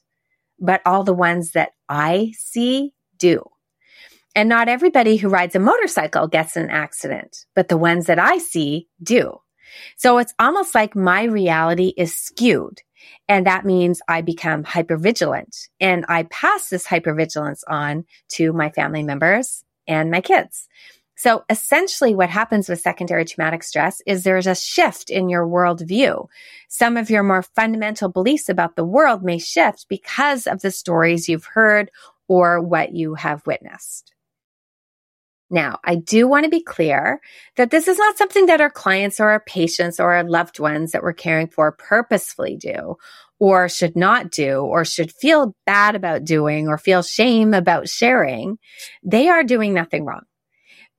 but 0.60 0.82
all 0.86 1.04
the 1.04 1.14
ones 1.14 1.52
that 1.52 1.72
I 1.90 2.34
see 2.38 2.94
do. 3.18 3.44
And 4.36 4.50
not 4.50 4.68
everybody 4.68 5.18
who 5.18 5.30
rides 5.30 5.56
a 5.56 5.60
motorcycle 5.60 6.28
gets 6.28 6.56
an 6.56 6.70
accident, 6.70 7.46
but 7.56 7.70
the 7.70 7.78
ones 7.78 8.08
that 8.08 8.20
I 8.20 8.38
see 8.38 8.88
do. 9.02 9.38
So 9.98 10.18
it's 10.18 10.34
almost 10.40 10.76
like 10.76 10.96
my 10.96 11.24
reality 11.24 11.94
is 11.98 12.16
skewed. 12.16 12.82
And 13.28 13.46
that 13.48 13.66
means 13.66 14.02
I 14.08 14.22
become 14.22 14.64
hypervigilant 14.64 15.70
and 15.80 16.06
I 16.08 16.24
pass 16.24 16.70
this 16.70 16.86
hypervigilance 16.86 17.62
on 17.68 18.06
to 18.34 18.54
my 18.54 18.70
family 18.70 19.04
members 19.04 19.64
and 19.88 20.12
my 20.12 20.22
kids. 20.22 20.68
So 21.18 21.44
essentially 21.50 22.14
what 22.14 22.30
happens 22.30 22.68
with 22.68 22.82
secondary 22.82 23.26
traumatic 23.26 23.64
stress 23.64 24.02
is 24.06 24.24
there's 24.24 24.48
a 24.48 24.56
shift 24.56 25.10
in 25.10 25.30
your 25.30 25.48
worldview. 25.48 26.28
Some 26.68 26.98
of 26.98 27.10
your 27.10 27.24
more 27.24 27.42
fundamental 27.42 28.10
beliefs 28.10 28.50
about 28.50 28.76
the 28.76 28.86
world 28.86 29.24
may 29.24 29.40
shift 29.40 29.88
because 29.88 30.46
of 30.46 30.62
the 30.62 30.72
stories 30.72 31.30
you've 31.30 31.46
heard 31.46 31.90
or 32.28 32.60
what 32.62 32.94
you 32.94 33.16
have 33.16 33.46
witnessed. 33.48 34.15
Now, 35.52 35.78
I 35.84 35.96
do 35.96 36.28
want 36.28 36.46
to 36.46 36.50
be 36.50 36.64
clear 36.64 37.22
that 37.56 37.70
this 37.70 37.88
is 37.88 37.98
not 37.98 38.18
something 38.18 38.48
that 38.48 38.62
our 38.62 38.70
clients 38.70 39.20
or 39.20 39.30
our 39.30 39.42
patients 39.42 40.00
or 40.00 40.14
our 40.14 40.24
loved 40.24 40.60
ones 40.60 40.92
that 40.92 41.04
we're 41.04 41.14
caring 41.14 41.48
for 41.48 41.72
purposefully 41.72 42.58
do 42.58 42.96
or 43.38 43.70
should 43.70 43.96
not 43.96 44.32
do 44.32 44.62
or 44.62 44.84
should 44.84 45.12
feel 45.12 45.56
bad 45.66 45.96
about 45.96 46.24
doing 46.24 46.68
or 46.68 46.78
feel 46.78 47.04
shame 47.04 47.54
about 47.54 47.88
sharing. 47.88 48.58
They 49.04 49.30
are 49.30 49.44
doing 49.44 49.74
nothing 49.74 50.06
wrong 50.06 50.24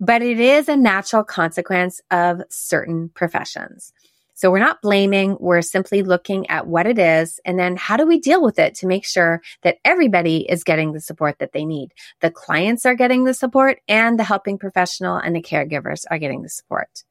but 0.01 0.23
it 0.23 0.39
is 0.39 0.69
a 0.69 0.77
natural 0.77 1.25
consequence 1.25 2.01
of 2.11 2.43
certain 2.51 3.11
professions. 3.15 3.93
So 4.37 4.51
we're 4.51 4.59
not 4.59 4.83
blaming. 4.83 5.39
We're 5.41 5.63
simply 5.63 6.03
looking 6.03 6.49
at 6.51 6.67
what 6.67 6.87
it 6.87 6.99
is 6.99 7.41
and 7.47 7.59
then 7.59 7.75
how 7.75 7.97
do 7.97 8.07
we 8.07 8.21
deal 8.21 8.43
with 8.43 8.59
it 8.59 8.75
to 8.77 8.87
make 8.87 9.07
sure 9.07 9.41
that 9.63 9.79
everybody 9.83 10.49
is 10.49 10.63
getting 10.63 10.93
the 10.93 11.01
support 11.01 11.39
that 11.39 11.53
they 11.53 11.65
need. 11.65 11.95
The 12.21 12.31
clients 12.31 12.85
are 12.85 12.95
getting 12.95 13.25
the 13.25 13.33
support 13.33 13.81
and 13.89 14.19
the 14.19 14.25
helping 14.25 14.59
professional 14.59 15.17
and 15.17 15.35
the 15.35 15.43
caregivers 15.43 16.05
are 16.11 16.19
getting 16.19 16.43
the 16.43 16.51
support. 16.51 17.03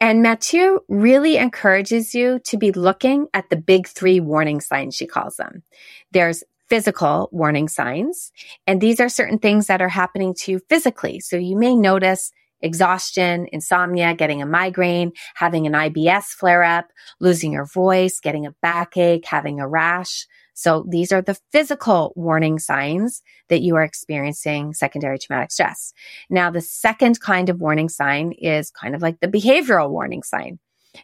And 0.00 0.22
Mathieu 0.22 0.80
really 0.88 1.36
encourages 1.36 2.14
you 2.16 2.40
to 2.46 2.56
be 2.56 2.72
looking 2.72 3.28
at 3.32 3.48
the 3.48 3.56
big 3.56 3.86
three 3.86 4.18
warning 4.18 4.60
signs, 4.60 4.96
she 4.96 5.06
calls 5.06 5.36
them. 5.36 5.62
There's 6.10 6.42
physical 6.68 7.28
warning 7.32 7.68
signs. 7.68 8.32
And 8.66 8.80
these 8.80 8.98
are 8.98 9.08
certain 9.08 9.38
things 9.38 9.66
that 9.66 9.82
are 9.82 9.88
happening 9.88 10.34
to 10.40 10.52
you 10.52 10.60
physically. 10.68 11.20
So 11.20 11.36
you 11.36 11.56
may 11.56 11.76
notice 11.76 12.32
exhaustion, 12.62 13.46
insomnia, 13.52 14.14
getting 14.14 14.42
a 14.42 14.46
migraine, 14.46 15.12
having 15.34 15.66
an 15.66 15.72
IBS 15.72 16.26
flare 16.26 16.62
up, 16.62 16.86
losing 17.20 17.52
your 17.52 17.66
voice, 17.66 18.20
getting 18.20 18.46
a 18.46 18.54
backache, 18.62 19.26
having 19.26 19.60
a 19.60 19.68
rash. 19.68 20.26
So 20.54 20.84
these 20.88 21.10
are 21.10 21.22
the 21.22 21.38
physical 21.52 22.12
warning 22.16 22.58
signs 22.58 23.22
that 23.48 23.62
you 23.62 23.76
are 23.76 23.82
experiencing 23.82 24.74
secondary 24.74 25.18
traumatic 25.18 25.52
stress. 25.52 25.94
Now, 26.28 26.50
the 26.50 26.60
second 26.60 27.20
kind 27.20 27.48
of 27.48 27.60
warning 27.60 27.88
sign 27.88 28.32
is 28.32 28.70
kind 28.70 28.94
of 28.94 29.00
like 29.00 29.20
the 29.20 29.28
behavioral 29.28 29.88
warning 29.90 30.22
sign, 30.22 30.58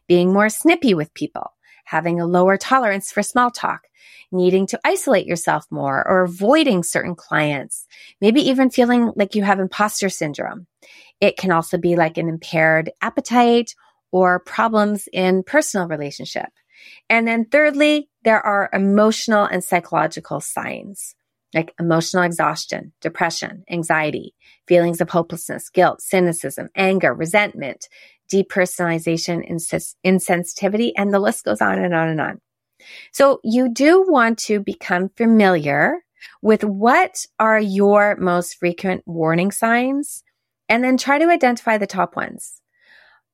being 0.09 0.33
more 0.33 0.51
snippy 0.51 0.93
with 0.93 1.15
people, 1.15 1.53
having 1.87 2.21
a 2.21 2.27
lower 2.27 2.59
tolerance 2.59 3.11
for 3.11 3.23
small 3.23 3.51
talk, 3.51 3.83
needing 4.31 4.67
to 4.67 4.81
isolate 4.85 5.27
yourself 5.27 5.65
more 5.71 6.07
or 6.07 6.25
avoiding 6.25 6.83
certain 6.83 7.15
clients, 7.15 7.87
maybe 8.21 8.41
even 8.43 8.71
feeling 8.71 9.13
like 9.17 9.35
you 9.35 9.43
have 9.43 9.61
imposter 9.61 10.09
syndrome. 10.09 10.67
It 11.21 11.37
can 11.37 11.51
also 11.51 11.79
be 11.79 11.97
like 11.97 12.19
an 12.19 12.29
impaired 12.29 12.91
appetite 13.01 13.75
or 14.13 14.41
problems 14.41 15.09
in 15.13 15.43
personal 15.43 15.89
relationship. 15.89 16.49
And 17.09 17.27
then 17.27 17.47
thirdly, 17.47 18.09
there 18.25 18.45
are 18.45 18.71
emotional 18.73 19.45
and 19.45 19.65
psychological 19.65 20.41
signs 20.41 21.15
like 21.55 21.73
emotional 21.81 22.23
exhaustion, 22.23 22.93
depression, 23.01 23.65
anxiety, 23.71 24.35
feelings 24.69 25.01
of 25.01 25.09
hopelessness, 25.09 25.71
guilt, 25.71 26.03
cynicism, 26.03 26.69
anger, 26.77 27.15
resentment, 27.15 27.89
depersonalization, 28.31 29.43
insensitivity, 30.05 30.93
and 30.97 31.15
the 31.15 31.19
list 31.19 31.45
goes 31.45 31.63
on 31.63 31.79
and 31.79 31.95
on 31.95 32.09
and 32.09 32.21
on. 32.21 32.41
So 33.11 33.41
you 33.43 33.73
do 33.73 34.05
want 34.07 34.39
to 34.41 34.61
become 34.61 35.09
familiar 35.17 36.05
with 36.43 36.63
what 36.63 37.25
are 37.39 37.61
your 37.61 38.17
most 38.17 38.59
frequent 38.59 39.03
warning 39.07 39.51
signs 39.51 40.23
and 40.69 40.83
then 40.83 40.97
try 40.97 41.19
to 41.19 41.29
identify 41.29 41.79
the 41.79 41.87
top 41.87 42.17
ones. 42.17 42.61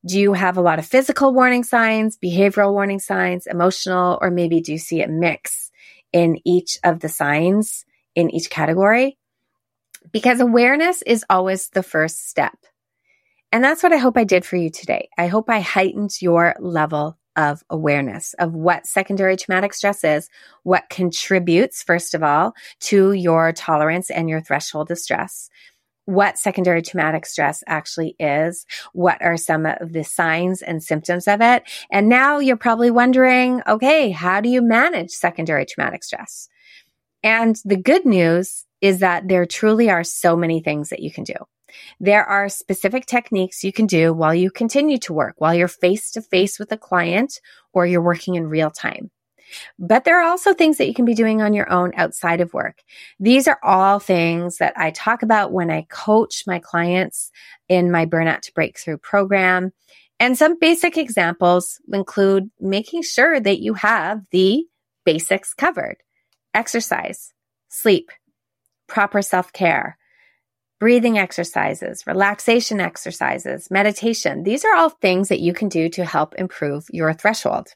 Do 0.05 0.19
you 0.19 0.33
have 0.33 0.57
a 0.57 0.63
lot 0.63 0.79
of 0.79 0.87
physical 0.87 1.33
warning 1.33 1.63
signs, 1.63 2.19
behavioral 2.19 2.73
warning 2.73 2.99
signs, 2.99 3.47
emotional, 3.47 4.19
or 4.21 4.31
maybe 4.31 4.61
do 4.61 4.73
you 4.73 4.79
see 4.79 5.01
a 5.01 5.09
mix 5.09 5.71
in 6.13 6.41
each 6.45 6.79
of 6.83 7.01
the 7.01 7.09
signs 7.09 7.85
in 8.15 8.31
each 8.31 8.51
category? 8.51 9.19
Because 10.11 10.41
awareness 10.41 11.03
is 11.03 11.25
always 11.31 11.69
the 11.69 11.83
first 11.83 12.29
step. 12.29 12.59
And 13.53 13.63
that's 13.63 13.83
what 13.83 13.93
I 13.93 13.99
hope 13.99 14.17
I 14.17 14.25
did 14.25 14.45
for 14.45 14.57
you 14.57 14.71
today. 14.71 15.09
I 15.17 15.29
hope 15.29 15.49
I 15.49 15.61
heightened 15.61 16.21
your 16.21 16.57
level 16.59 17.19
of 17.37 17.63
awareness 17.71 18.35
of 18.35 18.55
what 18.55 18.87
secondary 18.87 19.37
traumatic 19.37 19.73
stress 19.73 20.05
is, 20.05 20.29
what 20.65 20.89
contributes, 20.91 21.83
first 21.83 22.15
of 22.15 22.23
all, 22.23 22.55
to 22.81 23.13
your 23.13 23.53
tolerance 23.53 24.11
and 24.11 24.29
your 24.29 24.41
threshold 24.41 24.91
of 24.91 24.99
stress, 24.99 25.49
what 26.15 26.39
secondary 26.39 26.83
traumatic 26.83 27.27
stress 27.27 27.63
actually 27.67 28.15
is, 28.19 28.67
what 28.93 29.21
are 29.23 29.37
some 29.37 29.67
of 29.67 29.93
the 29.93 30.05
signs 30.05 30.63
and 30.63 30.83
symptoms 30.83 31.27
of 31.29 31.41
it. 31.41 31.63
And 31.91 32.09
now 32.09 32.39
you're 32.39 32.57
probably 32.57 32.91
wondering, 32.91 33.63
okay, 33.67 34.11
how 34.11 34.41
do 34.41 34.49
you 34.49 34.63
manage 34.63 35.11
secondary 35.11 35.67
traumatic 35.67 36.05
stress? 36.05 36.49
And 37.23 37.57
the 37.65 37.77
good 37.77 38.05
news 38.05 38.65
is 38.81 38.99
that 38.99 39.29
there 39.29 39.47
truly 39.47 39.91
are 39.91 40.05
so 40.05 40.37
many 40.37 40.61
things 40.61 40.91
that 40.91 41.01
you 41.01 41.11
can 41.11 41.25
do. 41.25 41.35
There 42.01 42.25
are 42.25 42.49
specific 42.49 43.07
techniques 43.07 43.65
you 43.65 43.73
can 43.73 43.87
do 43.87 44.13
while 44.13 44.35
you 44.35 44.51
continue 44.51 44.99
to 44.99 45.13
work, 45.13 45.37
while 45.39 45.55
you're 45.55 45.69
face 45.69 46.11
to 46.13 46.21
face 46.23 46.59
with 46.59 46.71
a 46.73 46.77
client 46.77 47.41
or 47.73 47.87
you're 47.87 48.03
working 48.03 48.35
in 48.35 48.49
real 48.49 48.71
time. 48.71 49.11
But 49.79 50.05
there 50.05 50.21
are 50.21 50.29
also 50.29 50.55
things 50.55 50.79
that 50.79 50.87
you 50.89 50.95
can 50.95 51.05
be 51.05 51.15
doing 51.15 51.43
on 51.43 51.55
your 51.55 51.71
own 51.71 51.93
outside 51.97 52.41
of 52.41 52.55
work. 52.55 52.83
These 53.19 53.49
are 53.49 53.59
all 53.63 53.99
things 53.99 54.59
that 54.59 54.75
I 54.77 54.91
talk 54.91 55.23
about 55.23 55.53
when 55.53 55.71
I 55.71 55.87
coach 55.89 56.45
my 56.47 56.59
clients 56.59 57.31
in 57.69 57.91
my 57.91 58.07
Burnout 58.07 58.43
to 58.43 58.53
Breakthrough 58.53 58.99
program. 58.99 59.73
And 60.21 60.39
some 60.39 60.59
basic 60.59 60.97
examples 60.97 61.81
include 61.93 62.51
making 62.61 63.03
sure 63.03 63.41
that 63.41 63.61
you 63.61 63.75
have 63.75 64.23
the 64.31 64.65
basics 65.05 65.55
covered 65.55 65.97
exercise, 66.55 67.33
sleep, 67.69 68.11
proper 68.87 69.23
self 69.23 69.53
care, 69.53 69.97
breathing 70.79 71.17
exercises, 71.17 72.05
relaxation 72.07 72.81
exercises, 72.81 73.71
meditation. 73.71 74.43
These 74.43 74.65
are 74.65 74.75
all 74.75 74.91
things 74.91 75.29
that 75.29 75.41
you 75.41 75.55
can 75.55 75.69
do 75.69 75.89
to 75.91 76.05
help 76.05 76.35
improve 76.37 76.87
your 76.91 77.13
threshold. 77.15 77.69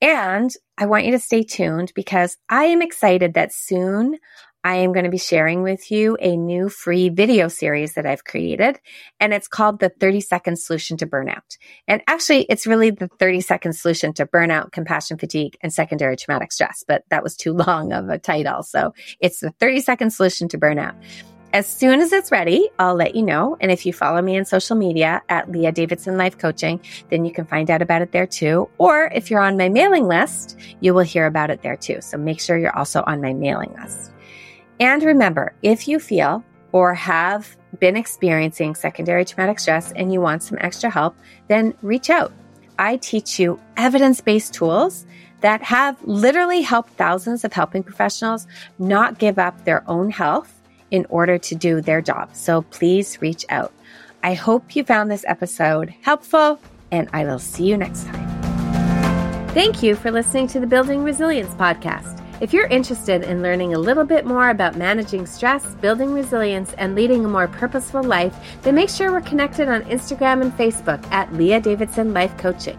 And 0.00 0.50
I 0.78 0.86
want 0.86 1.04
you 1.04 1.12
to 1.12 1.18
stay 1.18 1.42
tuned 1.42 1.92
because 1.94 2.36
I 2.48 2.64
am 2.64 2.82
excited 2.82 3.34
that 3.34 3.52
soon 3.52 4.18
I 4.66 4.78
am 4.78 4.92
going 4.92 5.04
to 5.04 5.10
be 5.12 5.16
sharing 5.16 5.62
with 5.62 5.92
you 5.92 6.16
a 6.20 6.36
new 6.36 6.68
free 6.68 7.08
video 7.08 7.46
series 7.46 7.94
that 7.94 8.04
I've 8.04 8.24
created, 8.24 8.80
and 9.20 9.32
it's 9.32 9.46
called 9.46 9.78
the 9.78 9.90
30 9.90 10.20
second 10.20 10.58
solution 10.58 10.96
to 10.96 11.06
burnout. 11.06 11.56
And 11.86 12.02
actually, 12.08 12.46
it's 12.48 12.66
really 12.66 12.90
the 12.90 13.06
30 13.06 13.42
second 13.42 13.74
solution 13.74 14.12
to 14.14 14.26
burnout, 14.26 14.72
compassion 14.72 15.18
fatigue, 15.18 15.56
and 15.60 15.72
secondary 15.72 16.16
traumatic 16.16 16.50
stress, 16.50 16.82
but 16.86 17.04
that 17.10 17.22
was 17.22 17.36
too 17.36 17.52
long 17.66 17.92
of 17.92 18.08
a 18.08 18.18
title. 18.18 18.64
So 18.64 18.92
it's 19.20 19.38
the 19.38 19.52
30 19.52 19.82
second 19.82 20.10
solution 20.10 20.48
to 20.48 20.58
burnout. 20.58 20.96
As 21.52 21.66
soon 21.66 22.00
as 22.00 22.12
it's 22.12 22.30
ready, 22.30 22.68
I'll 22.78 22.94
let 22.94 23.14
you 23.14 23.22
know. 23.22 23.56
And 23.60 23.70
if 23.70 23.86
you 23.86 23.92
follow 23.92 24.20
me 24.20 24.36
on 24.38 24.44
social 24.44 24.76
media 24.76 25.22
at 25.28 25.50
Leah 25.50 25.72
Davidson 25.72 26.18
Life 26.18 26.36
Coaching, 26.36 26.80
then 27.08 27.24
you 27.24 27.32
can 27.32 27.46
find 27.46 27.70
out 27.70 27.82
about 27.82 28.02
it 28.02 28.12
there 28.12 28.26
too. 28.26 28.68
Or 28.78 29.06
if 29.14 29.30
you're 29.30 29.40
on 29.40 29.56
my 29.56 29.68
mailing 29.68 30.06
list, 30.06 30.58
you 30.80 30.92
will 30.92 31.02
hear 31.02 31.26
about 31.26 31.50
it 31.50 31.62
there 31.62 31.76
too. 31.76 32.00
So 32.00 32.18
make 32.18 32.40
sure 32.40 32.58
you're 32.58 32.76
also 32.76 33.02
on 33.06 33.20
my 33.22 33.32
mailing 33.32 33.74
list. 33.80 34.12
And 34.80 35.02
remember, 35.02 35.54
if 35.62 35.88
you 35.88 35.98
feel 35.98 36.44
or 36.72 36.92
have 36.94 37.56
been 37.78 37.96
experiencing 37.96 38.74
secondary 38.74 39.24
traumatic 39.24 39.58
stress 39.60 39.92
and 39.92 40.12
you 40.12 40.20
want 40.20 40.42
some 40.42 40.58
extra 40.60 40.90
help, 40.90 41.16
then 41.48 41.74
reach 41.80 42.10
out. 42.10 42.32
I 42.78 42.96
teach 42.96 43.38
you 43.38 43.58
evidence 43.76 44.20
based 44.20 44.52
tools 44.52 45.06
that 45.40 45.62
have 45.62 45.96
literally 46.02 46.60
helped 46.60 46.90
thousands 46.94 47.44
of 47.44 47.52
helping 47.52 47.82
professionals 47.82 48.46
not 48.78 49.18
give 49.18 49.38
up 49.38 49.64
their 49.64 49.88
own 49.88 50.10
health 50.10 50.52
in 50.90 51.06
order 51.08 51.38
to 51.38 51.54
do 51.54 51.80
their 51.80 52.00
job. 52.00 52.34
So 52.34 52.62
please 52.62 53.20
reach 53.20 53.44
out. 53.48 53.72
I 54.22 54.34
hope 54.34 54.74
you 54.74 54.84
found 54.84 55.10
this 55.10 55.24
episode 55.26 55.94
helpful, 56.02 56.58
and 56.90 57.08
I 57.12 57.24
will 57.24 57.38
see 57.38 57.64
you 57.64 57.76
next 57.76 58.04
time. 58.06 58.26
Thank 59.50 59.82
you 59.82 59.96
for 59.96 60.10
listening 60.10 60.48
to 60.48 60.60
the 60.60 60.66
Building 60.66 61.02
Resilience 61.02 61.54
podcast. 61.54 62.22
If 62.42 62.52
you're 62.52 62.66
interested 62.66 63.22
in 63.22 63.42
learning 63.42 63.72
a 63.72 63.78
little 63.78 64.04
bit 64.04 64.26
more 64.26 64.50
about 64.50 64.76
managing 64.76 65.24
stress, 65.26 65.74
building 65.76 66.12
resilience, 66.12 66.74
and 66.74 66.94
leading 66.94 67.24
a 67.24 67.28
more 67.28 67.48
purposeful 67.48 68.02
life, 68.02 68.36
then 68.62 68.74
make 68.74 68.90
sure 68.90 69.10
we're 69.10 69.22
connected 69.22 69.68
on 69.68 69.82
Instagram 69.84 70.42
and 70.42 70.52
Facebook 70.52 71.02
at 71.10 71.32
Leah 71.32 71.60
Davidson 71.60 72.12
Life 72.12 72.36
Coaching. 72.36 72.78